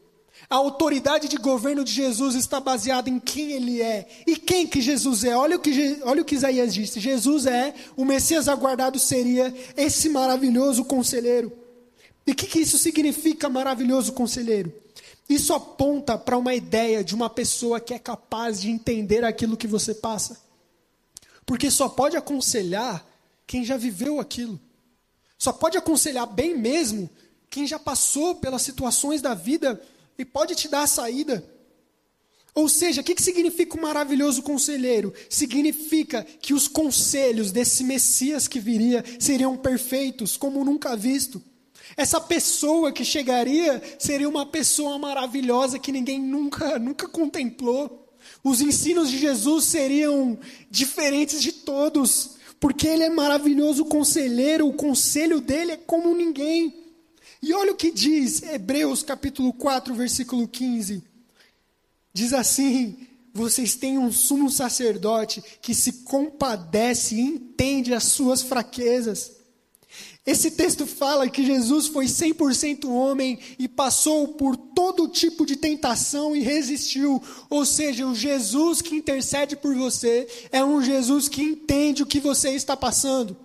A 0.50 0.56
autoridade 0.56 1.28
de 1.28 1.38
governo 1.38 1.84
de 1.84 1.92
Jesus 1.92 2.36
está 2.36 2.60
baseada 2.60 3.10
em 3.10 3.20
quem 3.20 3.54
ele 3.54 3.82
é. 3.82 4.08
E 4.28 4.36
quem 4.36 4.68
que 4.68 4.80
Jesus 4.80 5.24
é? 5.24 5.36
Olha 5.36 5.58
o 5.58 5.60
que, 5.60 6.00
olha 6.04 6.22
o 6.22 6.26
que 6.26 6.36
Isaías 6.36 6.74
disse. 6.74 7.00
Jesus 7.00 7.46
é, 7.46 7.74
o 7.96 8.06
Messias 8.06 8.48
aguardado 8.48 9.00
seria 9.00 9.54
esse 9.76 10.08
maravilhoso 10.10 10.86
conselheiro. 10.86 11.52
E 12.28 12.32
o 12.32 12.36
que, 12.36 12.48
que 12.48 12.60
isso 12.60 12.78
significa, 12.78 13.50
maravilhoso 13.50 14.14
conselheiro? 14.14 14.72
Isso 15.28 15.54
aponta 15.54 16.18
para 16.18 16.38
uma 16.38 16.54
ideia 16.54 17.04
de 17.04 17.16
uma 17.16 17.30
pessoa 17.30 17.80
que 17.80 17.94
é 17.94 18.00
capaz 18.00 18.62
de 18.62 18.70
entender 18.70 19.24
aquilo 19.24 19.58
que 19.58 19.68
você 19.68 19.94
passa. 19.96 20.45
Porque 21.46 21.70
só 21.70 21.88
pode 21.88 22.18
aconselhar 22.18 23.06
quem 23.46 23.64
já 23.64 23.78
viveu 23.78 24.20
aquilo. 24.20 24.60
Só 25.38 25.54
pode 25.54 25.78
aconselhar 25.78 26.26
bem 26.26 26.58
mesmo 26.58 27.10
quem 27.50 27.68
já 27.68 27.78
passou 27.78 28.36
pelas 28.36 28.62
situações 28.62 29.22
da 29.22 29.34
vida 29.34 29.82
e 30.18 30.26
pode 30.26 30.56
te 30.56 30.68
dar 30.68 30.84
a 30.84 30.88
saída. 30.88 31.44
Ou 32.54 32.70
seja, 32.70 33.02
o 33.02 33.04
que, 33.04 33.16
que 33.16 33.22
significa 33.22 33.76
o 33.76 33.80
um 33.80 33.82
maravilhoso 33.82 34.42
conselheiro? 34.42 35.14
Significa 35.30 36.24
que 36.24 36.54
os 36.54 36.70
conselhos 36.70 37.52
desse 37.52 37.84
Messias 37.84 38.48
que 38.48 38.62
viria 38.62 39.04
seriam 39.20 39.58
perfeitos, 39.58 40.38
como 40.38 40.64
nunca 40.64 40.96
visto. 40.96 41.44
Essa 41.98 42.20
pessoa 42.20 42.94
que 42.94 43.04
chegaria 43.04 43.82
seria 44.00 44.28
uma 44.28 44.46
pessoa 44.46 44.98
maravilhosa 44.98 45.78
que 45.78 45.92
ninguém 45.92 46.20
nunca, 46.20 46.80
nunca 46.80 47.10
contemplou. 47.10 48.05
Os 48.46 48.62
ensinos 48.62 49.10
de 49.10 49.18
Jesus 49.18 49.66
seriam 49.66 50.38
diferentes 50.70 51.42
de 51.42 51.52
todos, 51.52 52.36
porque 52.60 52.86
ele 52.86 53.02
é 53.02 53.10
maravilhoso 53.10 53.86
conselheiro, 53.86 54.68
o 54.68 54.74
conselho 54.74 55.42
dele 55.42 55.72
é 55.72 55.78
como 55.78 56.16
ninguém. 56.16 56.72
E 57.42 57.52
olha 57.56 57.72
o 57.72 57.76
que 57.76 57.90
diz 57.90 58.44
Hebreus 58.44 59.02
capítulo 59.02 59.52
4, 59.52 59.96
versículo 59.96 60.48
15. 60.48 61.04
Diz 62.14 62.34
assim: 62.34 63.08
Vocês 63.34 63.74
têm 63.74 63.98
um 63.98 64.12
sumo 64.12 64.52
sacerdote 64.52 65.44
que 65.60 65.74
se 65.74 66.04
compadece 66.04 67.16
e 67.16 67.22
entende 67.22 67.96
as 67.96 68.04
suas 68.04 68.44
fraquezas 68.44 69.38
esse 70.26 70.50
texto 70.50 70.88
fala 70.88 71.30
que 71.30 71.46
Jesus 71.46 71.86
foi 71.86 72.06
100% 72.06 72.90
homem 72.90 73.38
e 73.60 73.68
passou 73.68 74.30
por 74.30 74.58
todo 74.58 75.08
tipo 75.08 75.46
de 75.46 75.56
tentação 75.56 76.36
e 76.36 76.40
resistiu. 76.40 77.22
Ou 77.48 77.64
seja, 77.64 78.08
o 78.08 78.16
Jesus 78.16 78.82
que 78.82 78.96
intercede 78.96 79.56
por 79.56 79.76
você 79.76 80.28
é 80.52 80.66
um 80.66 80.82
Jesus 80.82 81.30
que 81.30 81.44
entende 81.44 82.02
o 82.02 82.08
que 82.08 82.20
você 82.20 82.52
está 82.52 82.76
passando. 82.76 83.38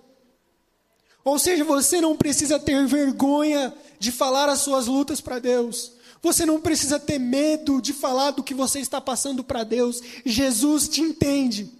Ou 1.23 1.37
seja, 1.37 1.63
você 1.63 2.01
não 2.01 2.17
precisa 2.17 2.59
ter 2.59 2.87
vergonha 2.87 3.71
de 3.99 4.11
falar 4.11 4.49
as 4.49 4.61
suas 4.61 4.87
lutas 4.87 5.21
para 5.21 5.37
Deus. 5.37 5.91
Você 6.19 6.47
não 6.47 6.59
precisa 6.59 6.99
ter 6.99 7.19
medo 7.19 7.79
de 7.79 7.93
falar 7.93 8.31
do 8.31 8.43
que 8.43 8.55
você 8.55 8.79
está 8.79 8.99
passando 8.99 9.43
para 9.43 9.63
Deus. 9.63 10.01
Jesus 10.25 10.89
te 10.89 11.01
entende. 11.01 11.71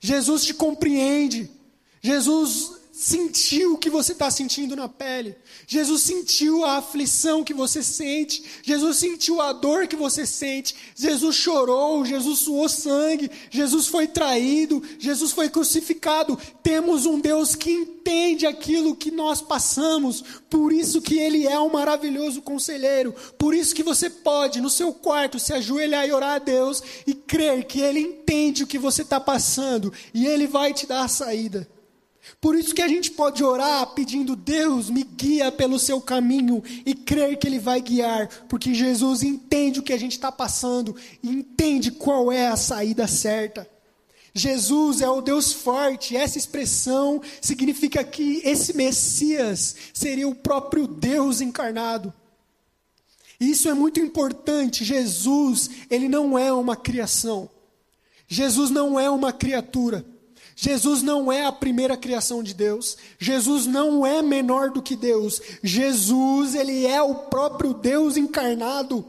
Jesus 0.00 0.44
te 0.44 0.54
compreende. 0.54 1.50
Jesus 2.00 2.79
sentiu 3.00 3.72
o 3.72 3.78
que 3.78 3.88
você 3.88 4.12
está 4.12 4.30
sentindo 4.30 4.76
na 4.76 4.86
pele. 4.86 5.34
Jesus 5.66 6.02
sentiu 6.02 6.66
a 6.66 6.76
aflição 6.76 7.42
que 7.42 7.54
você 7.54 7.82
sente. 7.82 8.44
Jesus 8.62 8.98
sentiu 8.98 9.40
a 9.40 9.54
dor 9.54 9.86
que 9.86 9.96
você 9.96 10.26
sente. 10.26 10.76
Jesus 10.94 11.34
chorou. 11.34 12.04
Jesus 12.04 12.40
suou 12.40 12.68
sangue. 12.68 13.30
Jesus 13.48 13.86
foi 13.86 14.06
traído. 14.06 14.82
Jesus 14.98 15.32
foi 15.32 15.48
crucificado. 15.48 16.38
Temos 16.62 17.06
um 17.06 17.18
Deus 17.18 17.54
que 17.54 17.72
entende 17.72 18.46
aquilo 18.46 18.94
que 18.94 19.10
nós 19.10 19.40
passamos. 19.40 20.22
Por 20.50 20.70
isso 20.70 21.00
que 21.00 21.18
Ele 21.18 21.46
é 21.46 21.58
um 21.58 21.72
maravilhoso 21.72 22.42
conselheiro. 22.42 23.14
Por 23.38 23.54
isso 23.54 23.74
que 23.74 23.82
você 23.82 24.10
pode, 24.10 24.60
no 24.60 24.68
seu 24.68 24.92
quarto, 24.92 25.38
se 25.38 25.54
ajoelhar 25.54 26.06
e 26.06 26.12
orar 26.12 26.34
a 26.34 26.38
Deus 26.38 26.82
e 27.06 27.14
crer 27.14 27.64
que 27.64 27.80
Ele 27.80 28.00
entende 28.00 28.62
o 28.62 28.66
que 28.66 28.78
você 28.78 29.00
está 29.00 29.18
passando 29.18 29.90
e 30.12 30.26
Ele 30.26 30.46
vai 30.46 30.74
te 30.74 30.86
dar 30.86 31.04
a 31.04 31.08
saída. 31.08 31.66
Por 32.40 32.54
isso 32.54 32.74
que 32.74 32.82
a 32.82 32.88
gente 32.88 33.10
pode 33.10 33.42
orar 33.42 33.86
pedindo, 33.88 34.36
Deus, 34.36 34.90
me 34.90 35.02
guia 35.02 35.50
pelo 35.50 35.78
seu 35.78 36.00
caminho 36.00 36.62
e 36.84 36.94
crer 36.94 37.38
que 37.38 37.46
Ele 37.46 37.58
vai 37.58 37.80
guiar, 37.80 38.28
porque 38.48 38.74
Jesus 38.74 39.22
entende 39.22 39.80
o 39.80 39.82
que 39.82 39.92
a 39.92 39.98
gente 39.98 40.12
está 40.12 40.30
passando 40.30 40.94
e 41.22 41.28
entende 41.28 41.90
qual 41.90 42.30
é 42.30 42.48
a 42.48 42.56
saída 42.56 43.06
certa. 43.06 43.68
Jesus 44.32 45.00
é 45.00 45.08
o 45.08 45.20
Deus 45.20 45.52
forte, 45.52 46.16
essa 46.16 46.38
expressão 46.38 47.20
significa 47.40 48.04
que 48.04 48.40
esse 48.44 48.76
Messias 48.76 49.74
seria 49.92 50.28
o 50.28 50.34
próprio 50.34 50.86
Deus 50.86 51.40
encarnado. 51.40 52.12
Isso 53.40 53.68
é 53.68 53.74
muito 53.74 53.98
importante. 53.98 54.84
Jesus, 54.84 55.70
ele 55.90 56.08
não 56.08 56.38
é 56.38 56.52
uma 56.52 56.76
criação. 56.76 57.48
Jesus 58.28 58.70
não 58.70 59.00
é 59.00 59.08
uma 59.08 59.32
criatura. 59.32 60.04
Jesus 60.62 61.00
não 61.00 61.32
é 61.32 61.46
a 61.46 61.52
primeira 61.52 61.96
criação 61.96 62.42
de 62.42 62.52
Deus. 62.52 62.98
Jesus 63.18 63.64
não 63.64 64.04
é 64.04 64.20
menor 64.20 64.68
do 64.68 64.82
que 64.82 64.94
Deus. 64.94 65.40
Jesus, 65.62 66.54
ele 66.54 66.86
é 66.86 67.00
o 67.00 67.14
próprio 67.14 67.72
Deus 67.72 68.18
encarnado. 68.18 69.02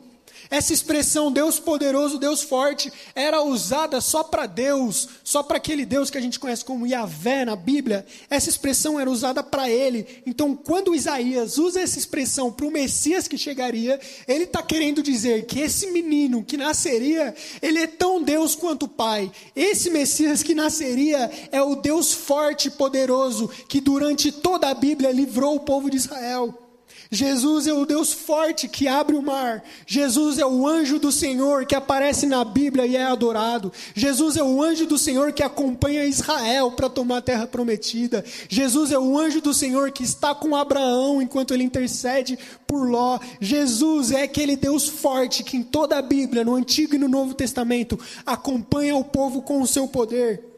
Essa 0.51 0.73
expressão 0.73 1.31
Deus 1.31 1.61
poderoso, 1.61 2.19
Deus 2.19 2.43
forte, 2.43 2.91
era 3.15 3.41
usada 3.41 4.01
só 4.01 4.21
para 4.21 4.45
Deus, 4.45 5.07
só 5.23 5.41
para 5.41 5.55
aquele 5.55 5.85
Deus 5.85 6.09
que 6.09 6.17
a 6.17 6.21
gente 6.21 6.37
conhece 6.37 6.65
como 6.65 6.85
Yahvé 6.85 7.45
na 7.45 7.55
Bíblia. 7.55 8.05
Essa 8.29 8.49
expressão 8.49 8.99
era 8.99 9.09
usada 9.09 9.41
para 9.41 9.69
ele. 9.69 10.05
Então, 10.25 10.53
quando 10.53 10.93
Isaías 10.93 11.57
usa 11.57 11.79
essa 11.79 11.97
expressão 11.97 12.51
para 12.51 12.65
o 12.65 12.71
Messias 12.71 13.29
que 13.29 13.37
chegaria, 13.37 13.97
ele 14.27 14.43
está 14.43 14.61
querendo 14.61 15.01
dizer 15.01 15.45
que 15.45 15.61
esse 15.61 15.89
menino 15.89 16.43
que 16.43 16.57
nasceria, 16.57 17.33
ele 17.61 17.79
é 17.79 17.87
tão 17.87 18.21
Deus 18.21 18.53
quanto 18.53 18.83
o 18.83 18.89
Pai. 18.89 19.31
Esse 19.55 19.89
Messias 19.89 20.43
que 20.43 20.53
nasceria 20.53 21.31
é 21.49 21.61
o 21.61 21.75
Deus 21.75 22.11
forte 22.11 22.67
e 22.67 22.71
poderoso 22.71 23.49
que 23.69 23.79
durante 23.79 24.33
toda 24.33 24.67
a 24.67 24.73
Bíblia 24.73 25.13
livrou 25.13 25.55
o 25.55 25.61
povo 25.61 25.89
de 25.89 25.95
Israel. 25.95 26.70
Jesus 27.13 27.67
é 27.67 27.74
o 27.74 27.86
Deus 27.86 28.13
forte 28.13 28.69
que 28.69 28.88
abre 28.88 29.17
o 29.17 29.21
mar. 29.21 29.62
Jesus 29.86 30.39
é 30.39 30.45
o 30.45 30.65
anjo 30.65 30.97
do 30.97 31.12
Senhor 31.12 31.65
que 31.65 31.76
aparece 31.76 32.26
na 32.26 32.45
Bíblia 32.45 32.86
e 32.86 32.95
é 32.95 33.04
adorado. 33.04 33.71
Jesus 33.93 34.38
é 34.38 34.43
o 34.43 34.63
anjo 34.63 34.86
do 34.86 34.97
Senhor 34.97 35.34
que 35.34 35.43
acompanha 35.43 36.06
Israel 36.06 36.71
para 36.71 36.89
tomar 36.89 37.17
a 37.17 37.21
terra 37.21 37.45
prometida. 37.45 38.24
Jesus 38.47 38.93
é 38.93 38.97
o 38.97 39.19
anjo 39.19 39.41
do 39.41 39.54
Senhor 39.54 39.91
que 39.91 40.04
está 40.04 40.34
com 40.34 40.56
Abraão 40.56 41.21
enquanto 41.21 41.54
ele 41.54 41.65
intercede 41.65 42.39
por 42.65 42.89
Ló. 42.89 43.19
Jesus 43.41 44.12
é 44.12 44.24
aquele 44.24 44.56
Deus 44.56 44.88
forte 44.88 45.43
que 45.43 45.58
em 45.58 45.63
toda 45.63 45.97
a 45.97 46.02
Bíblia, 46.02 46.45
no 46.45 46.56
Antigo 46.56 46.95
e 46.95 47.00
no 47.00 47.10
Novo 47.10 47.34
Testamento, 47.34 48.00
acompanha 48.26 48.95
o 48.95 49.04
povo 49.04 49.41
com 49.41 49.62
o 49.62 49.67
seu 49.67 49.86
poder. 49.86 50.50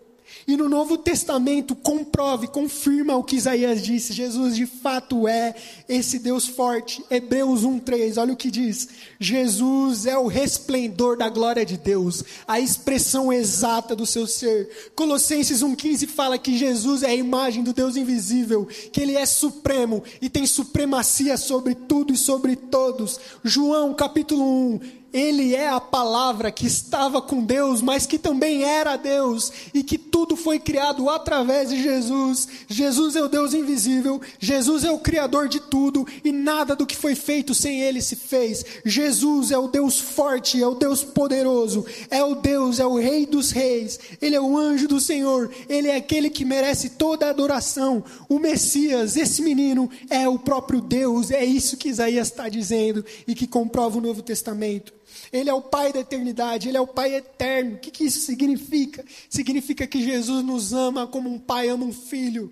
E 0.47 0.58
no 0.58 0.67
Novo 0.67 0.97
Testamento 0.97 1.75
comprove, 1.75 2.47
confirma 2.47 3.15
o 3.15 3.23
que 3.23 3.36
Isaías 3.36 3.82
disse. 3.82 4.13
Jesus 4.13 4.56
de 4.56 4.65
fato 4.65 5.27
é 5.27 5.56
esse 5.88 6.19
Deus 6.19 6.47
forte. 6.47 7.03
Hebreus 7.10 7.63
1:3, 7.63 8.17
olha 8.17 8.34
o 8.34 8.38
que 8.38 8.51
diz. 8.51 8.89
Jesus 9.19 10.06
é 10.06 10.17
o 10.17 10.27
resplendor 10.27 11.17
da 11.17 11.29
glória 11.29 11.65
de 11.65 11.77
Deus, 11.77 12.23
a 12.47 12.60
expressão 12.60 13.32
exata 13.32 13.95
do 13.95 14.06
seu 14.06 14.27
ser. 14.27 14.91
Colossenses 14.95 15.62
1:15 15.62 16.08
fala 16.08 16.38
que 16.38 16.58
Jesus 16.58 17.03
é 17.03 17.08
a 17.08 17.15
imagem 17.15 17.63
do 17.63 17.73
Deus 17.73 17.95
invisível, 17.95 18.67
que 18.91 19.01
ele 19.01 19.15
é 19.15 19.25
supremo 19.25 20.03
e 20.21 20.29
tem 20.29 20.45
supremacia 20.45 21.38
sobre 21.38 21.75
tudo 21.75 22.13
e 22.13 22.17
sobre 22.17 22.56
todos. 22.56 23.19
João 23.43 23.93
capítulo 23.93 24.43
1, 24.43 25.03
ele 25.13 25.54
é 25.54 25.69
a 25.69 25.80
palavra 25.80 26.52
que 26.52 26.65
estava 26.65 27.21
com 27.21 27.43
Deus, 27.43 27.84
mas 27.84 28.08
que 28.08 28.17
também 28.17 28.63
era 28.63 28.97
Deus, 28.97 29.52
e 29.71 29.84
que 29.84 29.95
tudo 29.95 30.36
foi 30.36 30.58
criado 30.58 31.08
através 31.08 31.69
de 31.69 31.82
Jesus. 31.82 32.47
Jesus 32.67 33.15
é 33.15 33.21
o 33.21 33.28
Deus 33.28 33.54
invisível, 33.54 34.19
Jesus 34.39 34.84
é 34.84 34.91
o 34.91 34.97
Criador 34.97 35.47
de 35.47 35.60
tudo, 35.60 36.08
e 36.23 36.32
nada 36.32 36.76
do 36.76 36.88
que 36.88 36.97
foi 36.97 37.13
feito 37.13 37.54
sem 37.54 37.84
Ele 37.84 38.02
se 38.02 38.15
fez. 38.15 38.65
Jesus 38.84 39.52
é 39.52 39.58
o 39.58 39.67
Deus 39.67 39.99
forte, 39.99 40.62
é 40.62 40.67
o 40.67 40.73
Deus 40.73 41.04
poderoso, 41.04 41.86
é 42.10 42.23
o 42.23 42.34
Deus, 42.34 42.80
é 42.80 42.86
o 42.86 42.97
Rei 42.97 43.28
dos 43.28 43.52
Reis, 43.52 43.99
Ele 44.19 44.36
é 44.36 44.41
o 44.41 44.58
anjo 44.58 44.88
do 44.88 44.99
Senhor, 44.99 45.52
Ele 45.69 45.89
é 45.89 45.95
aquele 45.95 46.32
que 46.32 46.43
merece 46.43 46.89
toda 46.89 47.28
a 47.28 47.30
adoração. 47.30 48.04
O 48.28 48.39
Messias, 48.39 49.15
esse 49.15 49.43
menino, 49.43 49.88
é 50.10 50.28
o 50.28 50.39
próprio 50.39 50.82
Deus, 50.82 51.30
é 51.30 51.45
isso 51.45 51.78
que 51.78 51.89
Isaías 51.89 52.30
está 52.30 52.49
dizendo 52.49 53.06
e 53.28 53.36
que 53.36 53.45
comprova 53.45 53.99
o 53.99 54.02
Novo 54.02 54.23
Testamento. 54.23 55.03
Ele 55.32 55.50
é 55.50 55.54
o 55.54 55.62
Pai 55.62 55.92
da 55.92 56.00
eternidade, 56.00 56.68
Ele 56.68 56.78
é 56.78 56.82
o 56.82 56.88
Pai 56.88 57.16
eterno. 57.16 57.76
O 57.76 57.80
que, 57.80 57.92
que 57.92 58.06
isso 58.06 58.20
significa? 58.20 59.04
Significa 59.30 59.88
que 59.88 60.04
Jesus 60.04 60.44
nos 60.44 60.74
ama 60.74 61.08
como 61.08 61.30
um 61.30 61.39
pai 61.39 61.70
ama 61.70 61.86
um 61.86 61.94
filho. 61.94 62.52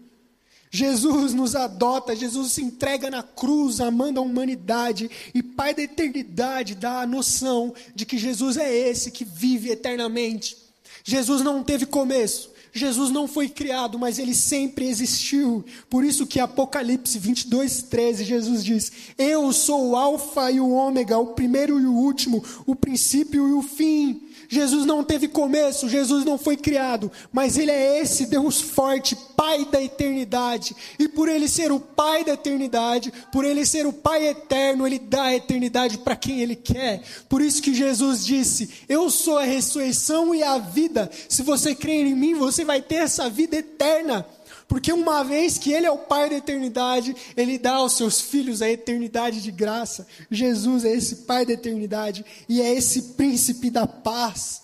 Jesus 0.74 1.34
nos 1.34 1.54
adota, 1.54 2.16
Jesus 2.16 2.54
se 2.54 2.64
entrega 2.64 3.10
na 3.10 3.22
cruz, 3.22 3.82
amando 3.82 4.22
a 4.22 4.24
humanidade, 4.24 5.12
e 5.36 5.44
Pai 5.44 5.74
da 5.74 5.82
eternidade 5.82 6.76
dá 6.76 7.02
a 7.02 7.08
noção 7.08 7.74
de 7.94 8.06
que 8.06 8.18
Jesus 8.18 8.56
é 8.56 8.74
esse 8.74 9.12
que 9.12 9.26
vive 9.26 9.70
eternamente. 9.70 10.58
Jesus 11.04 11.42
não 11.42 11.62
teve 11.62 11.86
começo, 11.86 12.51
Jesus 12.74 13.12
não 13.12 13.28
foi 13.28 13.50
criado, 13.50 14.00
mas 14.00 14.18
ele 14.18 14.34
sempre 14.34 14.88
existiu. 14.88 15.64
Por 15.90 16.06
isso 16.06 16.26
que 16.26 16.40
Apocalipse 16.40 17.20
22, 17.20 17.84
13, 17.84 18.24
Jesus 18.24 18.64
diz: 18.64 18.92
Eu 19.18 19.52
sou 19.52 19.90
o 19.90 19.96
Alfa 19.96 20.50
e 20.52 20.60
o 20.60 20.70
Ômega, 20.70 21.18
o 21.18 21.28
primeiro 21.28 21.80
e 21.80 21.86
o 21.86 21.94
último, 21.94 22.44
o 22.66 22.76
princípio 22.76 23.48
e 23.48 23.54
o 23.54 23.62
fim. 23.62 24.22
Jesus 24.52 24.86
não 24.86 25.02
teve 25.02 25.30
começo, 25.30 25.88
Jesus 25.88 26.26
não 26.26 26.38
foi 26.38 26.58
criado, 26.58 27.10
mas 27.32 27.58
Ele 27.58 27.72
é 27.72 28.02
esse 28.02 28.26
Deus 28.26 28.60
forte, 28.60 29.16
Pai 29.38 29.64
da 29.64 29.82
eternidade. 29.82 30.76
E 31.00 31.08
por 31.08 31.30
Ele 31.30 31.48
ser 31.48 31.72
o 31.72 31.80
Pai 31.80 32.26
da 32.26 32.34
eternidade, 32.34 33.14
por 33.32 33.46
Ele 33.46 33.66
ser 33.66 33.88
o 33.88 33.94
Pai 33.94 34.28
eterno, 34.28 34.86
Ele 34.86 35.00
dá 35.00 35.24
a 35.24 35.36
eternidade 35.36 36.00
para 36.00 36.18
quem 36.18 36.42
Ele 36.42 36.58
quer. 36.58 37.02
Por 37.30 37.42
isso 37.42 37.62
que 37.62 37.74
Jesus 37.74 38.26
disse: 38.26 38.70
Eu 38.90 39.10
sou 39.10 39.38
a 39.38 39.44
ressurreição 39.44 40.36
e 40.36 40.44
a 40.44 40.58
vida. 40.58 41.10
Se 41.30 41.44
você 41.44 41.74
crer 41.74 42.06
em 42.06 42.14
mim, 42.14 42.34
você 42.34 42.66
vai 42.66 42.82
ter 42.82 42.96
essa 42.96 43.30
vida 43.30 43.56
eterna. 43.56 44.26
Porque 44.72 44.94
uma 44.94 45.22
vez 45.22 45.58
que 45.58 45.74
Ele 45.74 45.86
é 45.86 45.92
o 45.92 45.98
Pai 45.98 46.30
da 46.30 46.38
eternidade, 46.38 47.14
Ele 47.36 47.58
dá 47.58 47.74
aos 47.74 47.98
seus 47.98 48.22
filhos 48.22 48.62
a 48.62 48.70
eternidade 48.70 49.42
de 49.42 49.52
graça. 49.52 50.08
Jesus 50.32 50.86
é 50.86 50.96
esse 50.96 51.18
Pai 51.28 51.46
da 51.46 51.52
eternidade 51.52 52.24
e 52.48 52.62
é 52.62 52.74
esse 52.74 53.02
príncipe 53.02 53.70
da 53.70 53.86
paz. 53.86 54.62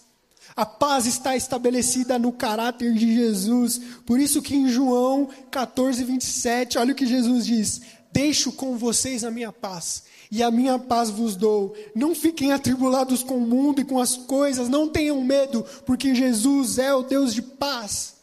A 0.56 0.66
paz 0.66 1.06
está 1.06 1.36
estabelecida 1.36 2.18
no 2.18 2.32
caráter 2.32 2.94
de 2.94 3.16
Jesus. 3.16 3.82
Por 4.06 4.18
isso 4.18 4.42
que 4.42 4.56
em 4.56 4.70
João 4.70 5.28
14, 5.52 6.02
27, 6.06 6.78
olha 6.78 6.94
o 6.94 6.96
que 6.96 7.06
Jesus 7.06 7.46
diz: 7.46 7.82
Deixo 8.10 8.54
com 8.54 8.78
vocês 8.78 9.26
a 9.26 9.30
minha 9.30 9.52
paz, 9.52 10.04
e 10.32 10.42
a 10.42 10.50
minha 10.50 10.80
paz 10.80 11.10
vos 11.10 11.36
dou. 11.36 11.76
Não 11.94 12.16
fiquem 12.16 12.54
atribulados 12.54 13.24
com 13.24 13.40
o 13.40 13.46
mundo 13.46 13.82
e 13.82 13.84
com 13.84 14.00
as 14.00 14.16
coisas, 14.16 14.70
não 14.70 14.88
tenham 14.88 15.22
medo, 15.22 15.66
porque 15.86 16.16
Jesus 16.16 16.78
é 16.80 16.96
o 16.96 17.04
Deus 17.04 17.34
de 17.34 17.42
paz. 17.42 18.17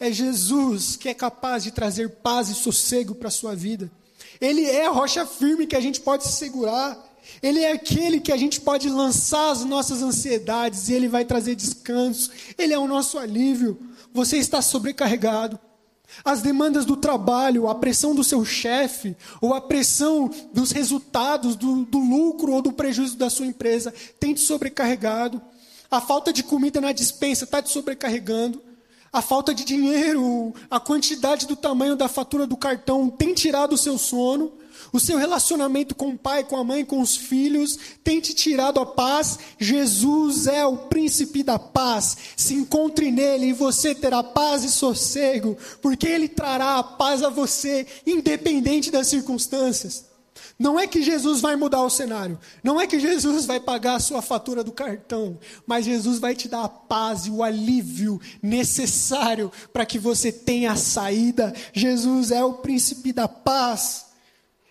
É 0.00 0.10
Jesus 0.10 0.96
que 0.96 1.10
é 1.10 1.14
capaz 1.14 1.62
de 1.62 1.70
trazer 1.70 2.08
paz 2.08 2.48
e 2.48 2.54
sossego 2.54 3.14
para 3.14 3.28
a 3.28 3.30
sua 3.30 3.54
vida. 3.54 3.90
Ele 4.40 4.64
é 4.64 4.86
a 4.86 4.90
rocha 4.90 5.26
firme 5.26 5.66
que 5.66 5.76
a 5.76 5.80
gente 5.80 6.00
pode 6.00 6.24
se 6.24 6.32
segurar. 6.32 6.98
Ele 7.42 7.60
é 7.60 7.72
aquele 7.72 8.18
que 8.18 8.32
a 8.32 8.36
gente 8.36 8.62
pode 8.62 8.88
lançar 8.88 9.50
as 9.50 9.62
nossas 9.62 10.02
ansiedades 10.02 10.88
e 10.88 10.94
ele 10.94 11.06
vai 11.06 11.26
trazer 11.26 11.54
descanso. 11.54 12.30
Ele 12.56 12.72
é 12.72 12.78
o 12.78 12.88
nosso 12.88 13.18
alívio. 13.18 13.78
Você 14.14 14.38
está 14.38 14.62
sobrecarregado. 14.62 15.58
As 16.24 16.40
demandas 16.40 16.86
do 16.86 16.96
trabalho, 16.96 17.68
a 17.68 17.74
pressão 17.74 18.14
do 18.14 18.24
seu 18.24 18.44
chefe, 18.44 19.14
ou 19.40 19.54
a 19.54 19.60
pressão 19.60 20.30
dos 20.52 20.72
resultados, 20.72 21.54
do, 21.54 21.84
do 21.84 21.98
lucro 21.98 22.52
ou 22.52 22.62
do 22.62 22.72
prejuízo 22.72 23.16
da 23.16 23.30
sua 23.30 23.46
empresa, 23.46 23.94
tem 24.18 24.32
te 24.32 24.40
sobrecarregado. 24.40 25.40
A 25.90 26.00
falta 26.00 26.32
de 26.32 26.42
comida 26.42 26.80
na 26.80 26.90
dispensa 26.90 27.44
está 27.44 27.62
te 27.62 27.70
sobrecarregando. 27.70 28.69
A 29.12 29.20
falta 29.20 29.52
de 29.52 29.64
dinheiro, 29.64 30.54
a 30.70 30.78
quantidade 30.78 31.46
do 31.46 31.56
tamanho 31.56 31.96
da 31.96 32.08
fatura 32.08 32.46
do 32.46 32.56
cartão 32.56 33.10
tem 33.10 33.34
tirado 33.34 33.72
o 33.72 33.78
seu 33.78 33.98
sono. 33.98 34.52
O 34.92 35.00
seu 35.00 35.18
relacionamento 35.18 35.94
com 35.94 36.10
o 36.10 36.18
pai, 36.18 36.42
com 36.42 36.56
a 36.56 36.64
mãe, 36.64 36.84
com 36.84 37.00
os 37.00 37.16
filhos 37.16 37.78
tem 38.02 38.20
te 38.20 38.32
tirado 38.32 38.80
a 38.80 38.86
paz. 38.86 39.38
Jesus 39.58 40.46
é 40.46 40.64
o 40.64 40.76
príncipe 40.76 41.42
da 41.42 41.58
paz. 41.58 42.16
Se 42.36 42.54
encontre 42.54 43.10
nele 43.10 43.46
e 43.46 43.52
você 43.52 43.94
terá 43.94 44.22
paz 44.22 44.64
e 44.64 44.70
sossego, 44.70 45.56
porque 45.82 46.06
ele 46.06 46.28
trará 46.28 46.78
a 46.78 46.82
paz 46.82 47.22
a 47.22 47.28
você, 47.28 47.86
independente 48.06 48.90
das 48.90 49.08
circunstâncias. 49.08 50.09
Não 50.60 50.78
é 50.78 50.86
que 50.86 51.02
Jesus 51.02 51.40
vai 51.40 51.56
mudar 51.56 51.80
o 51.80 51.88
cenário, 51.88 52.38
não 52.62 52.78
é 52.78 52.86
que 52.86 53.00
Jesus 53.00 53.46
vai 53.46 53.58
pagar 53.58 53.94
a 53.94 53.98
sua 53.98 54.20
fatura 54.20 54.62
do 54.62 54.72
cartão, 54.72 55.38
mas 55.66 55.86
Jesus 55.86 56.18
vai 56.18 56.34
te 56.34 56.48
dar 56.48 56.64
a 56.64 56.68
paz 56.68 57.24
e 57.24 57.30
o 57.30 57.42
alívio 57.42 58.20
necessário 58.42 59.50
para 59.72 59.86
que 59.86 59.98
você 59.98 60.30
tenha 60.30 60.72
a 60.72 60.76
saída. 60.76 61.54
Jesus 61.72 62.30
é 62.30 62.44
o 62.44 62.52
príncipe 62.52 63.10
da 63.10 63.26
paz. 63.26 64.08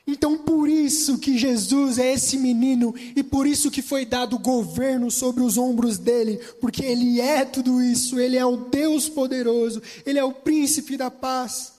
Então, 0.06 0.38
por 0.38 0.70
isso 0.70 1.18
que 1.18 1.40
Jesus 1.40 1.98
é 1.98 2.14
esse 2.14 2.38
menino 2.38 2.94
e 3.16 3.24
por 3.24 3.48
isso 3.48 3.72
que 3.72 3.82
foi 3.82 4.06
dado 4.06 4.38
governo 4.38 5.10
sobre 5.10 5.42
os 5.42 5.58
ombros 5.58 5.98
dele, 5.98 6.40
porque 6.62 6.86
ele 6.86 7.20
é 7.20 7.44
tudo 7.44 7.82
isso, 7.82 8.20
ele 8.20 8.38
é 8.38 8.46
o 8.46 8.58
Deus 8.58 9.10
poderoso, 9.10 9.82
ele 10.06 10.20
é 10.20 10.24
o 10.24 10.34
príncipe 10.34 10.96
da 10.96 11.10
paz. 11.10 11.74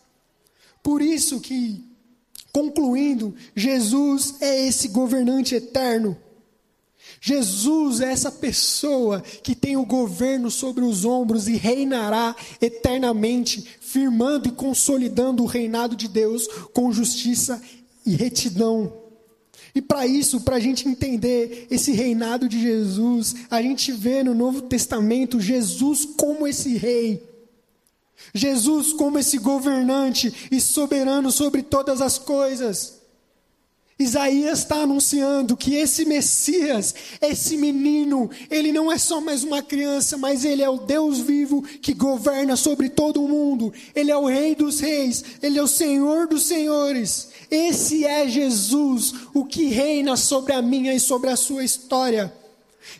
Por 0.82 1.00
isso 1.00 1.38
que 1.38 1.89
Concluindo, 2.52 3.34
Jesus 3.54 4.36
é 4.40 4.66
esse 4.66 4.88
governante 4.88 5.54
eterno. 5.54 6.16
Jesus 7.20 8.00
é 8.00 8.10
essa 8.10 8.32
pessoa 8.32 9.20
que 9.20 9.54
tem 9.54 9.76
o 9.76 9.84
governo 9.84 10.50
sobre 10.50 10.84
os 10.84 11.04
ombros 11.04 11.48
e 11.48 11.56
reinará 11.56 12.34
eternamente, 12.60 13.66
firmando 13.80 14.48
e 14.48 14.52
consolidando 14.52 15.42
o 15.42 15.46
reinado 15.46 15.94
de 15.94 16.08
Deus 16.08 16.48
com 16.72 16.92
justiça 16.92 17.60
e 18.06 18.14
retidão. 18.14 19.00
E 19.74 19.80
para 19.80 20.06
isso, 20.06 20.40
para 20.40 20.56
a 20.56 20.60
gente 20.60 20.88
entender 20.88 21.66
esse 21.70 21.92
reinado 21.92 22.48
de 22.48 22.60
Jesus, 22.60 23.34
a 23.50 23.62
gente 23.62 23.92
vê 23.92 24.22
no 24.22 24.34
Novo 24.34 24.62
Testamento 24.62 25.40
Jesus 25.40 26.04
como 26.04 26.46
esse 26.46 26.76
rei. 26.76 27.29
Jesus 28.34 28.92
como 28.92 29.18
esse 29.18 29.38
governante 29.38 30.48
e 30.50 30.60
soberano 30.60 31.30
sobre 31.30 31.62
todas 31.62 32.00
as 32.00 32.18
coisas. 32.18 33.00
Isaías 34.00 34.60
está 34.60 34.76
anunciando 34.76 35.54
que 35.54 35.74
esse 35.74 36.06
Messias, 36.06 36.94
esse 37.20 37.58
menino, 37.58 38.30
ele 38.50 38.72
não 38.72 38.90
é 38.90 38.96
só 38.96 39.20
mais 39.20 39.44
uma 39.44 39.62
criança, 39.62 40.16
mas 40.16 40.42
ele 40.42 40.62
é 40.62 40.70
o 40.70 40.78
Deus 40.78 41.18
vivo 41.18 41.60
que 41.62 41.92
governa 41.92 42.56
sobre 42.56 42.88
todo 42.88 43.22
o 43.22 43.28
mundo. 43.28 43.70
Ele 43.94 44.10
é 44.10 44.16
o 44.16 44.24
Rei 44.24 44.54
dos 44.54 44.80
Reis, 44.80 45.22
ele 45.42 45.58
é 45.58 45.62
o 45.62 45.68
Senhor 45.68 46.26
dos 46.26 46.44
Senhores. 46.44 47.28
Esse 47.50 48.06
é 48.06 48.26
Jesus, 48.26 49.12
o 49.34 49.44
que 49.44 49.66
reina 49.66 50.16
sobre 50.16 50.54
a 50.54 50.62
minha 50.62 50.94
e 50.94 51.00
sobre 51.00 51.28
a 51.28 51.36
sua 51.36 51.62
história. 51.62 52.32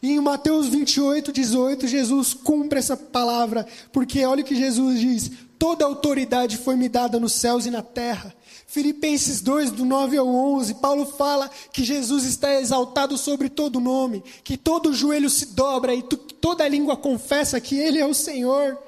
E 0.03 0.11
em 0.11 0.21
Mateus 0.21 0.69
28, 0.69 1.33
18, 1.33 1.87
Jesus 1.87 2.35
cumpre 2.35 2.79
essa 2.79 2.97
palavra, 2.97 3.67
porque 3.93 4.25
olha 4.25 4.43
o 4.43 4.45
que 4.45 4.55
Jesus 4.55 5.01
diz: 5.01 5.31
toda 5.59 5.85
autoridade 5.85 6.57
foi 6.57 6.77
me 6.77 6.89
dada 6.89 7.21
nos 7.21 7.33
céus 7.33 7.67
e 7.67 7.71
na 7.71 7.83
terra. 7.83 8.35
Filipenses 8.67 9.41
2, 9.41 9.73
do 9.73 9.85
9 9.85 10.17
ao 10.17 10.29
11, 10.29 10.75
Paulo 10.75 11.05
fala 11.05 11.51
que 11.73 11.83
Jesus 11.83 12.25
está 12.25 12.55
exaltado 12.61 13.19
sobre 13.19 13.49
todo 13.49 13.81
nome, 13.81 14.23
que 14.45 14.57
todo 14.57 14.95
joelho 14.95 15.29
se 15.29 15.47
dobra 15.47 15.93
e 15.93 16.03
toda 16.03 16.69
língua 16.69 16.97
confessa 16.97 17.61
que 17.61 17.77
Ele 17.77 17.99
é 17.99 18.07
o 18.07 18.15
Senhor. 18.15 18.79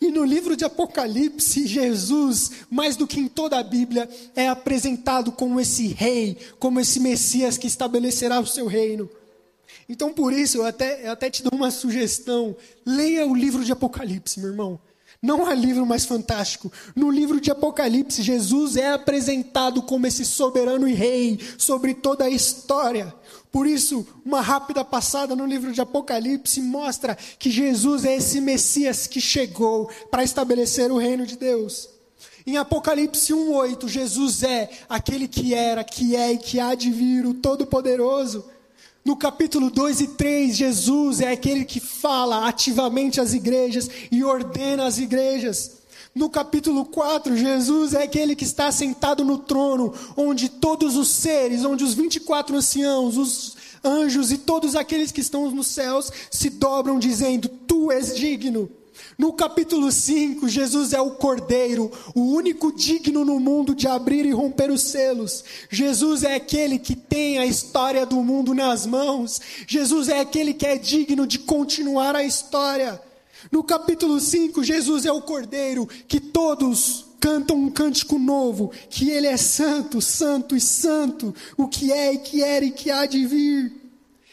E 0.00 0.10
no 0.10 0.24
livro 0.24 0.56
de 0.56 0.64
Apocalipse, 0.64 1.66
Jesus, 1.66 2.52
mais 2.70 2.96
do 2.96 3.06
que 3.06 3.18
em 3.18 3.26
toda 3.26 3.58
a 3.58 3.62
Bíblia, 3.62 4.08
é 4.36 4.48
apresentado 4.48 5.32
como 5.32 5.60
esse 5.60 5.88
rei, 5.88 6.36
como 6.58 6.78
esse 6.78 7.00
Messias 7.00 7.58
que 7.58 7.66
estabelecerá 7.66 8.38
o 8.38 8.46
seu 8.46 8.66
reino. 8.66 9.10
Então, 9.90 10.12
por 10.12 10.32
isso, 10.32 10.58
eu 10.58 10.64
até, 10.64 11.04
eu 11.04 11.10
até 11.10 11.28
te 11.28 11.42
dou 11.42 11.50
uma 11.52 11.68
sugestão. 11.68 12.54
Leia 12.86 13.26
o 13.26 13.34
livro 13.34 13.64
de 13.64 13.72
Apocalipse, 13.72 14.38
meu 14.38 14.50
irmão. 14.50 14.78
Não 15.20 15.44
há 15.44 15.52
livro 15.52 15.84
mais 15.84 16.04
fantástico. 16.04 16.72
No 16.94 17.10
livro 17.10 17.40
de 17.40 17.50
Apocalipse, 17.50 18.22
Jesus 18.22 18.76
é 18.76 18.92
apresentado 18.92 19.82
como 19.82 20.06
esse 20.06 20.24
soberano 20.24 20.86
e 20.86 20.94
rei 20.94 21.40
sobre 21.58 21.92
toda 21.92 22.26
a 22.26 22.30
história. 22.30 23.12
Por 23.50 23.66
isso, 23.66 24.06
uma 24.24 24.40
rápida 24.40 24.84
passada 24.84 25.34
no 25.34 25.44
livro 25.44 25.72
de 25.72 25.80
Apocalipse 25.80 26.62
mostra 26.62 27.18
que 27.36 27.50
Jesus 27.50 28.04
é 28.04 28.14
esse 28.14 28.40
Messias 28.40 29.08
que 29.08 29.20
chegou 29.20 29.90
para 30.08 30.22
estabelecer 30.22 30.92
o 30.92 30.98
reino 30.98 31.26
de 31.26 31.36
Deus. 31.36 31.88
Em 32.46 32.56
Apocalipse 32.56 33.34
1:8, 33.34 33.88
Jesus 33.88 34.44
é 34.44 34.70
aquele 34.88 35.26
que 35.26 35.52
era, 35.52 35.82
que 35.82 36.14
é 36.14 36.34
e 36.34 36.38
que 36.38 36.60
há 36.60 36.76
de 36.76 36.92
vir, 36.92 37.26
o 37.26 37.34
Todo-Poderoso. 37.34 38.44
No 39.04 39.16
capítulo 39.16 39.70
2 39.70 40.00
e 40.02 40.06
3, 40.08 40.56
Jesus 40.56 41.20
é 41.20 41.32
aquele 41.32 41.64
que 41.64 41.80
fala 41.80 42.46
ativamente 42.46 43.20
às 43.20 43.32
igrejas 43.32 43.88
e 44.12 44.22
ordena 44.22 44.86
as 44.86 44.98
igrejas. 44.98 45.78
No 46.14 46.28
capítulo 46.28 46.84
4, 46.84 47.36
Jesus 47.36 47.94
é 47.94 48.02
aquele 48.02 48.36
que 48.36 48.44
está 48.44 48.70
sentado 48.70 49.24
no 49.24 49.38
trono, 49.38 49.94
onde 50.16 50.48
todos 50.48 50.96
os 50.96 51.08
seres, 51.08 51.64
onde 51.64 51.84
os 51.84 51.94
24 51.94 52.56
anciãos, 52.56 53.16
os 53.16 53.56
anjos 53.82 54.30
e 54.30 54.38
todos 54.38 54.76
aqueles 54.76 55.12
que 55.12 55.20
estão 55.20 55.50
nos 55.50 55.68
céus 55.68 56.10
se 56.30 56.50
dobram, 56.50 56.98
dizendo: 56.98 57.48
Tu 57.48 57.90
és 57.90 58.14
digno. 58.16 58.68
No 59.18 59.32
capítulo 59.32 59.92
5, 59.92 60.48
Jesus 60.48 60.92
é 60.92 61.00
o 61.00 61.10
Cordeiro, 61.12 61.90
o 62.14 62.22
único 62.32 62.72
digno 62.72 63.24
no 63.24 63.38
mundo 63.38 63.74
de 63.74 63.86
abrir 63.86 64.24
e 64.24 64.32
romper 64.32 64.70
os 64.70 64.82
selos. 64.82 65.44
Jesus 65.70 66.24
é 66.24 66.34
aquele 66.34 66.78
que 66.78 66.96
tem 66.96 67.38
a 67.38 67.46
história 67.46 68.06
do 68.06 68.16
mundo 68.16 68.54
nas 68.54 68.86
mãos. 68.86 69.40
Jesus 69.66 70.08
é 70.08 70.20
aquele 70.20 70.54
que 70.54 70.66
é 70.66 70.76
digno 70.76 71.26
de 71.26 71.38
continuar 71.38 72.16
a 72.16 72.24
história. 72.24 73.00
No 73.50 73.62
capítulo 73.62 74.20
5, 74.20 74.62
Jesus 74.64 75.06
é 75.06 75.12
o 75.12 75.22
Cordeiro 75.22 75.86
que 76.08 76.20
todos 76.20 77.06
cantam 77.20 77.56
um 77.56 77.70
cântico 77.70 78.18
novo, 78.18 78.72
que 78.88 79.10
ele 79.10 79.26
é 79.26 79.36
santo, 79.36 80.00
santo 80.00 80.56
e 80.56 80.60
santo, 80.60 81.34
o 81.56 81.68
que 81.68 81.92
é 81.92 82.14
e 82.14 82.18
que 82.18 82.42
era 82.42 82.64
e 82.64 82.70
que 82.70 82.90
há 82.90 83.04
de 83.04 83.26
vir. 83.26 83.79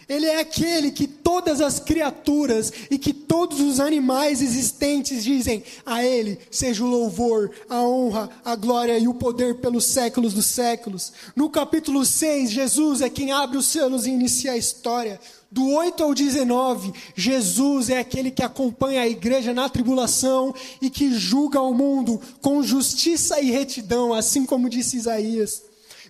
Ele 0.10 0.26
é 0.26 0.40
aquele 0.40 0.90
que 0.90 1.06
todas 1.06 1.60
as 1.60 1.80
criaturas 1.80 2.72
e 2.90 2.98
que 2.98 3.12
todos 3.12 3.60
os 3.60 3.80
animais 3.82 4.42
existentes 4.42 5.22
dizem: 5.24 5.64
a 5.86 6.04
Ele 6.04 6.40
seja 6.50 6.84
o 6.84 6.88
louvor, 6.88 7.52
a 7.70 7.82
honra, 7.82 8.30
a 8.46 8.56
glória 8.56 8.98
e 8.98 9.08
o 9.08 9.14
poder 9.14 9.56
pelos 9.56 9.86
séculos 9.86 10.34
dos 10.34 10.46
séculos. 10.46 11.12
No 11.36 11.50
capítulo 11.50 12.06
6, 12.06 12.50
Jesus 12.50 13.02
é 13.02 13.10
quem 13.10 13.34
abre 13.34 13.58
os 13.58 13.66
céus 13.66 14.06
e 14.06 14.12
inicia 14.12 14.54
a 14.54 14.58
história. 14.58 15.20
Do 15.52 15.70
8 15.70 16.04
ao 16.04 16.14
19, 16.14 16.94
Jesus 17.16 17.90
é 17.90 18.00
aquele 18.00 18.32
que 18.32 18.44
acompanha 18.44 19.02
a 19.02 19.08
igreja 19.08 19.54
na 19.54 19.70
tribulação 19.70 20.54
e 20.82 20.90
que 20.90 21.14
julga 21.14 21.62
o 21.62 21.74
mundo 21.74 22.20
com 22.42 22.64
justiça 22.64 23.40
e 23.42 23.52
retidão, 23.52 24.14
assim 24.14 24.46
como 24.46 24.70
disse 24.70 24.98
Isaías. 24.98 25.67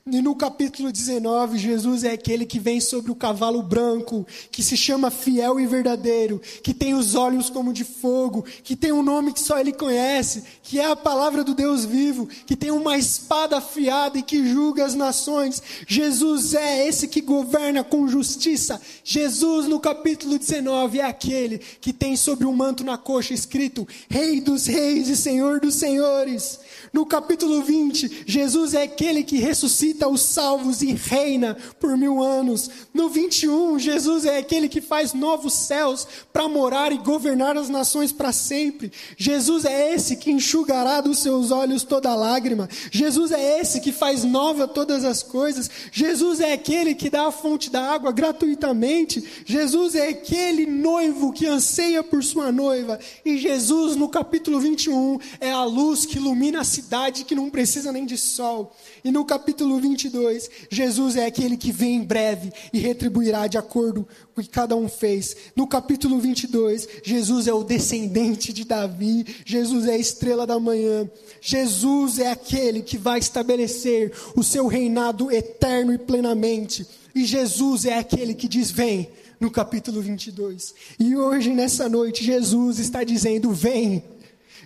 E 0.10 0.22
no 0.22 0.34
capítulo 0.34 0.89
19, 0.89 1.58
Jesus 1.58 2.05
é 2.05 2.14
aquele 2.14 2.45
que 2.45 2.60
vem 2.60 2.80
sobre 2.80 3.12
o 3.12 3.16
cavalo 3.16 3.62
branco, 3.62 4.26
que 4.49 4.64
se 4.64 4.78
chama 4.78 5.12
fiel 5.12 5.60
e 5.60 5.68
verdadeiro, 5.68 6.41
que 6.64 6.74
tem 6.74 6.93
os 6.93 7.14
olhos 7.14 7.49
como 7.49 7.74
de 7.74 7.84
fogo, 7.84 8.45
que 8.64 8.74
tem 8.74 8.93
um 8.93 9.03
nome 9.03 9.34
que 9.34 9.41
só 9.41 9.60
ele 9.60 9.74
conhece, 9.74 10.45
que 10.64 10.80
é 10.80 10.86
a 10.86 10.95
palavra 10.95 11.43
do 11.43 11.53
Deus 11.53 11.84
vivo, 11.84 12.26
que 12.45 12.55
tem 12.55 12.72
uma 12.72 12.97
espada 12.97 13.58
afiada 13.58 14.18
e 14.18 14.24
que 14.24 14.47
julga 14.47 14.86
as 14.86 14.95
nações. 14.95 15.62
Jesus 15.86 16.53
é 16.53 16.88
esse 16.88 17.10
que 17.10 17.20
governa 17.20 17.84
com 17.84 18.08
justiça. 18.08 18.80
Jesus, 19.03 19.68
no 19.68 19.78
capítulo 19.78 20.39
19, 20.39 20.99
é 20.99 21.03
aquele 21.03 21.58
que 21.82 21.91
tem 21.91 22.16
sobre 22.16 22.45
o 22.45 22.49
um 22.49 22.55
manto 22.55 22.82
na 22.82 22.97
coxa 22.97 23.34
escrito: 23.34 23.86
Rei 24.10 24.39
dos 24.39 24.68
Reis 24.68 25.10
e 25.10 25.18
Senhor 25.18 25.60
dos 25.60 25.76
Senhores. 25.76 26.62
No 26.93 27.05
capítulo 27.05 27.62
20, 27.62 28.24
Jesus 28.26 28.74
é 28.74 28.84
aquele 28.84 29.22
que 29.22 29.38
ressuscita 29.38 29.96
os 30.05 30.21
salvos 30.21 30.81
e 30.81 30.91
reina 30.91 31.55
por 31.79 31.95
mil 31.97 32.21
anos. 32.21 32.69
No 32.93 33.07
21, 33.07 33.79
Jesus 33.79 34.25
é 34.25 34.37
aquele 34.37 34.67
que 34.67 34.81
faz 34.81 35.13
novos 35.13 35.53
céus 35.53 36.05
para 36.33 36.49
morar 36.49 36.91
e 36.91 36.97
governar 36.97 37.55
as 37.55 37.69
nações 37.69 38.11
para 38.11 38.33
sempre. 38.33 38.91
Jesus 39.15 39.63
é 39.63 39.93
esse 39.93 40.17
que 40.17 40.29
enxugará 40.29 40.99
dos 40.99 41.19
seus 41.19 41.49
olhos 41.49 41.83
toda 41.85 42.13
lágrima. 42.13 42.67
Jesus 42.91 43.31
é 43.31 43.61
esse 43.61 43.79
que 43.79 43.93
faz 43.93 44.25
nova 44.25 44.67
todas 44.67 45.05
as 45.05 45.23
coisas. 45.23 45.69
Jesus 45.93 46.41
é 46.41 46.51
aquele 46.51 46.93
que 46.93 47.09
dá 47.09 47.27
a 47.27 47.31
fonte 47.31 47.69
da 47.69 47.81
água 47.81 48.11
gratuitamente. 48.11 49.23
Jesus 49.45 49.95
é 49.95 50.09
aquele 50.09 50.65
noivo 50.65 51.31
que 51.31 51.45
anseia 51.45 52.03
por 52.03 52.21
sua 52.21 52.51
noiva. 52.51 52.99
E 53.23 53.37
Jesus, 53.37 53.95
no 53.95 54.09
capítulo 54.09 54.59
21, 54.59 55.19
é 55.39 55.51
a 55.53 55.63
luz 55.63 56.05
que 56.05 56.17
ilumina 56.17 56.59
a 56.59 56.65
cidade 56.65 56.97
cidade 56.97 57.23
que 57.23 57.35
não 57.35 57.49
precisa 57.49 57.91
nem 57.91 58.05
de 58.05 58.17
sol. 58.17 58.75
E 59.03 59.11
no 59.11 59.23
capítulo 59.23 59.76
22, 59.80 60.49
Jesus 60.69 61.15
é 61.15 61.25
aquele 61.25 61.57
que 61.57 61.71
vem 61.71 61.95
em 61.95 62.03
breve 62.03 62.51
e 62.71 62.80
retribuirá 62.80 63.47
de 63.47 63.57
acordo 63.57 64.07
com 64.34 64.41
o 64.41 64.43
que 64.43 64.49
cada 64.49 64.75
um 64.75 64.88
fez. 64.89 65.36
No 65.55 65.67
capítulo 65.67 66.19
22, 66.19 66.88
Jesus 67.03 67.47
é 67.47 67.53
o 67.53 67.63
descendente 67.63 68.51
de 68.53 68.63
Davi, 68.63 69.25
Jesus 69.45 69.88
é 69.88 69.93
a 69.93 69.97
estrela 69.97 70.45
da 70.45 70.59
manhã. 70.59 71.09
Jesus 71.41 72.19
é 72.19 72.32
aquele 72.32 72.82
que 72.82 72.97
vai 72.97 73.19
estabelecer 73.19 74.11
o 74.36 74.43
seu 74.43 74.67
reinado 74.67 75.32
eterno 75.32 75.93
e 75.93 75.97
plenamente. 75.97 76.86
E 77.13 77.25
Jesus 77.25 77.86
é 77.86 77.97
aquele 77.97 78.34
que 78.34 78.47
diz: 78.47 78.69
Vem, 78.69 79.09
no 79.39 79.51
capítulo 79.51 80.01
22. 80.01 80.73
E 80.99 81.15
hoje, 81.15 81.51
nessa 81.51 81.88
noite, 81.89 82.23
Jesus 82.23 82.80
está 82.80 83.03
dizendo: 83.03 83.51
Vem. 83.51 84.03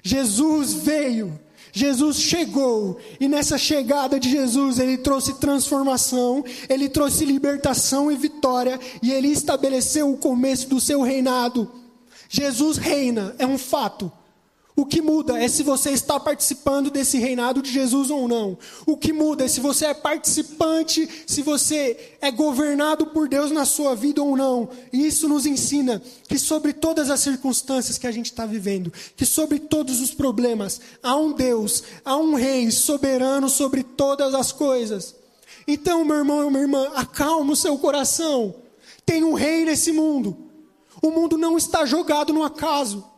Jesus 0.04 0.74
veio 0.74 1.40
Jesus 1.72 2.18
chegou, 2.18 2.98
e 3.20 3.28
nessa 3.28 3.58
chegada 3.58 4.20
de 4.20 4.30
Jesus, 4.30 4.78
ele 4.80 4.98
trouxe 4.98 5.40
transformação, 5.40 6.44
ele 6.68 6.90
trouxe 6.90 7.26
libertação 7.26 8.12
e 8.12 8.16
vitória, 8.16 8.80
e 9.02 9.12
ele 9.12 9.30
estabeleceu 9.30 10.12
o 10.12 10.18
começo 10.18 10.68
do 10.68 10.80
seu 10.80 11.02
reinado. 11.02 11.72
Jesus 12.30 12.78
reina, 12.78 13.36
é 13.38 13.46
um 13.46 13.58
fato. 13.58 14.12
O 14.82 14.86
que 14.88 15.00
muda 15.00 15.38
é 15.38 15.48
se 15.48 15.62
você 15.62 15.92
está 15.92 16.20
participando 16.20 16.90
desse 16.90 17.20
reinado 17.20 17.62
de 17.62 17.72
Jesus 17.72 18.10
ou 18.10 18.28
não. 18.28 18.58
O 18.84 18.98
que 18.98 19.14
muda 19.14 19.46
é 19.46 19.48
se 19.48 19.60
você 19.60 19.86
é 19.86 19.94
participante, 19.94 21.08
se 21.28 21.44
você 21.44 22.16
é 22.20 22.32
governado 22.32 23.06
por 23.06 23.30
Deus 23.30 23.52
na 23.52 23.64
sua 23.64 23.94
vida 23.94 24.24
ou 24.24 24.36
não. 24.36 24.70
E 24.92 25.06
isso 25.06 25.30
nos 25.30 25.46
ensina 25.46 26.02
que 26.28 26.40
sobre 26.40 26.74
todas 26.74 27.12
as 27.12 27.20
circunstâncias 27.20 28.00
que 28.00 28.08
a 28.08 28.12
gente 28.12 28.32
está 28.32 28.44
vivendo, 28.44 28.92
que 29.16 29.24
sobre 29.24 29.60
todos 29.60 30.02
os 30.02 30.16
problemas, 30.16 30.82
há 31.04 31.16
um 31.16 31.32
Deus, 31.32 31.84
há 32.04 32.18
um 32.18 32.34
Rei 32.34 32.72
soberano 32.72 33.50
sobre 33.50 33.84
todas 33.84 34.34
as 34.34 34.52
coisas. 34.52 35.14
Então, 35.68 36.04
meu 36.04 36.16
irmão 36.16 36.48
e 36.48 36.50
minha 36.50 36.64
irmã, 36.64 36.92
acalma 36.96 37.54
o 37.54 37.56
seu 37.56 37.78
coração. 37.78 38.56
Tem 39.06 39.24
um 39.24 39.36
Rei 39.36 39.64
nesse 39.64 39.92
mundo. 39.92 40.36
O 41.04 41.12
mundo 41.12 41.38
não 41.38 41.56
está 41.56 41.86
jogado 41.86 42.34
no 42.34 42.42
acaso. 42.42 43.11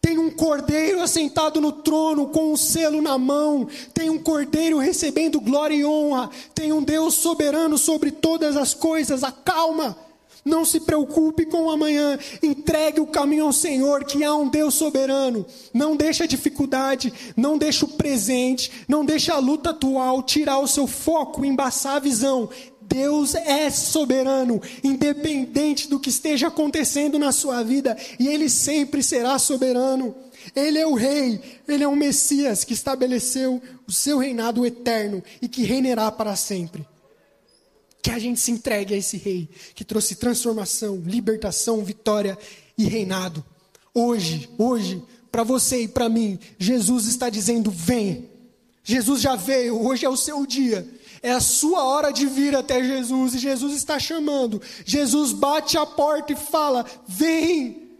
Tem 0.00 0.18
um 0.18 0.30
cordeiro 0.30 1.02
assentado 1.02 1.60
no 1.60 1.72
trono 1.72 2.28
com 2.28 2.52
um 2.52 2.56
selo 2.56 3.02
na 3.02 3.18
mão. 3.18 3.68
Tem 3.92 4.08
um 4.08 4.18
cordeiro 4.18 4.78
recebendo 4.78 5.40
glória 5.40 5.74
e 5.74 5.84
honra. 5.84 6.30
Tem 6.54 6.72
um 6.72 6.82
Deus 6.82 7.14
soberano 7.14 7.76
sobre 7.76 8.10
todas 8.10 8.56
as 8.56 8.72
coisas. 8.72 9.22
Acalma. 9.22 9.96
Não 10.44 10.64
se 10.64 10.80
preocupe 10.80 11.44
com 11.44 11.64
o 11.64 11.70
amanhã. 11.70 12.18
Entregue 12.42 13.00
o 13.00 13.06
caminho 13.06 13.46
ao 13.46 13.52
Senhor, 13.52 14.04
que 14.04 14.24
há 14.24 14.34
um 14.34 14.48
Deus 14.48 14.74
soberano. 14.74 15.44
Não 15.72 15.94
deixe 15.94 16.22
a 16.22 16.26
dificuldade, 16.26 17.12
não 17.36 17.58
deixe 17.58 17.84
o 17.84 17.88
presente, 17.88 18.72
não 18.88 19.04
deixe 19.04 19.30
a 19.30 19.38
luta 19.38 19.70
atual 19.70 20.22
tirar 20.22 20.58
o 20.58 20.66
seu 20.66 20.86
foco, 20.86 21.44
embaçar 21.44 21.96
a 21.96 22.00
visão. 22.00 22.48
Deus 22.92 23.36
é 23.36 23.70
soberano, 23.70 24.60
independente 24.82 25.88
do 25.88 26.00
que 26.00 26.10
esteja 26.10 26.48
acontecendo 26.48 27.20
na 27.20 27.30
sua 27.30 27.62
vida, 27.62 27.96
e 28.18 28.26
Ele 28.26 28.48
sempre 28.50 29.00
será 29.00 29.38
soberano. 29.38 30.14
Ele 30.56 30.78
é 30.78 30.86
o 30.86 30.94
Rei, 30.94 31.40
Ele 31.68 31.84
é 31.84 31.88
o 31.88 31.94
Messias 31.94 32.64
que 32.64 32.74
estabeleceu 32.74 33.62
o 33.86 33.92
seu 33.92 34.18
reinado 34.18 34.66
eterno 34.66 35.22
e 35.40 35.48
que 35.48 35.62
reinará 35.62 36.10
para 36.10 36.34
sempre. 36.34 36.84
Que 38.02 38.10
a 38.10 38.18
gente 38.18 38.40
se 38.40 38.50
entregue 38.50 38.94
a 38.94 38.96
esse 38.96 39.16
Rei 39.16 39.48
que 39.74 39.84
trouxe 39.84 40.16
transformação, 40.16 41.00
libertação, 41.06 41.84
vitória 41.84 42.36
e 42.76 42.84
reinado. 42.84 43.44
Hoje, 43.94 44.48
hoje, 44.58 45.02
para 45.30 45.44
você 45.44 45.82
e 45.82 45.88
para 45.88 46.08
mim, 46.08 46.38
Jesus 46.58 47.06
está 47.06 47.30
dizendo: 47.30 47.70
vem. 47.70 48.28
Jesus 48.82 49.20
já 49.20 49.36
veio, 49.36 49.80
hoje 49.80 50.04
é 50.04 50.08
o 50.08 50.16
seu 50.16 50.44
dia. 50.46 50.88
É 51.22 51.32
a 51.32 51.40
sua 51.40 51.84
hora 51.84 52.12
de 52.12 52.26
vir 52.26 52.56
até 52.56 52.82
Jesus 52.82 53.34
e 53.34 53.38
Jesus 53.38 53.74
está 53.74 53.98
chamando. 53.98 54.60
Jesus 54.84 55.32
bate 55.32 55.76
a 55.76 55.84
porta 55.84 56.32
e 56.32 56.36
fala: 56.36 56.86
Vem, 57.06 57.90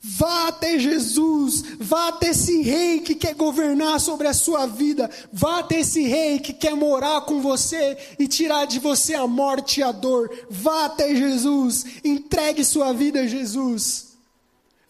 vá 0.00 0.48
até 0.48 0.76
Jesus, 0.76 1.62
vá 1.78 2.08
até 2.08 2.30
esse 2.30 2.60
rei 2.62 3.00
que 3.00 3.14
quer 3.14 3.34
governar 3.34 4.00
sobre 4.00 4.26
a 4.26 4.34
sua 4.34 4.66
vida, 4.66 5.08
vá 5.32 5.60
até 5.60 5.80
esse 5.80 6.02
rei 6.02 6.40
que 6.40 6.52
quer 6.52 6.74
morar 6.74 7.20
com 7.22 7.40
você 7.40 7.96
e 8.18 8.26
tirar 8.26 8.66
de 8.66 8.80
você 8.80 9.14
a 9.14 9.26
morte 9.26 9.78
e 9.78 9.82
a 9.82 9.92
dor. 9.92 10.28
Vá 10.50 10.86
até 10.86 11.14
Jesus, 11.14 11.84
entregue 12.04 12.64
sua 12.64 12.92
vida 12.92 13.20
a 13.20 13.26
Jesus. 13.26 14.08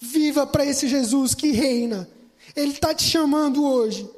Viva 0.00 0.46
para 0.46 0.64
esse 0.64 0.88
Jesus 0.88 1.34
que 1.34 1.50
reina. 1.50 2.08
Ele 2.56 2.72
está 2.72 2.94
te 2.94 3.04
chamando 3.04 3.62
hoje. 3.64 4.08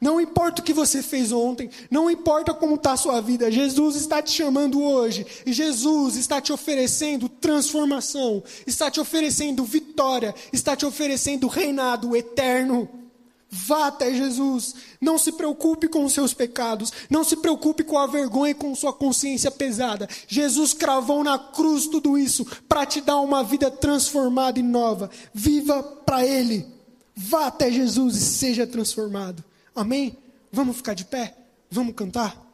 Não 0.00 0.20
importa 0.20 0.62
o 0.62 0.64
que 0.64 0.72
você 0.72 1.02
fez 1.02 1.32
ontem, 1.32 1.68
não 1.90 2.08
importa 2.08 2.54
como 2.54 2.76
está 2.76 2.92
a 2.92 2.96
sua 2.96 3.20
vida, 3.20 3.50
Jesus 3.50 3.96
está 3.96 4.22
te 4.22 4.30
chamando 4.30 4.80
hoje, 4.80 5.26
e 5.44 5.52
Jesus 5.52 6.14
está 6.14 6.40
te 6.40 6.52
oferecendo 6.52 7.28
transformação, 7.28 8.42
está 8.64 8.90
te 8.92 9.00
oferecendo 9.00 9.64
vitória, 9.64 10.32
está 10.52 10.76
te 10.76 10.86
oferecendo 10.86 11.48
reinado 11.48 12.14
eterno. 12.14 12.88
Vá 13.50 13.86
até 13.86 14.14
Jesus, 14.14 14.74
não 15.00 15.16
se 15.16 15.32
preocupe 15.32 15.88
com 15.88 16.04
os 16.04 16.12
seus 16.12 16.34
pecados, 16.34 16.92
não 17.08 17.24
se 17.24 17.34
preocupe 17.34 17.82
com 17.82 17.98
a 17.98 18.06
vergonha 18.06 18.50
e 18.50 18.54
com 18.54 18.74
sua 18.74 18.92
consciência 18.92 19.50
pesada. 19.50 20.06
Jesus 20.28 20.74
cravou 20.74 21.24
na 21.24 21.38
cruz 21.38 21.86
tudo 21.86 22.18
isso 22.18 22.46
para 22.68 22.84
te 22.84 23.00
dar 23.00 23.18
uma 23.20 23.42
vida 23.42 23.70
transformada 23.70 24.60
e 24.60 24.62
nova. 24.62 25.10
Viva 25.32 25.82
para 25.82 26.24
Ele, 26.26 26.66
vá 27.16 27.46
até 27.46 27.70
Jesus 27.70 28.16
e 28.16 28.20
seja 28.20 28.66
transformado. 28.66 29.42
Amém? 29.78 30.18
Vamos 30.50 30.78
ficar 30.78 30.94
de 30.94 31.04
pé? 31.04 31.36
Vamos 31.70 31.94
cantar? 31.94 32.47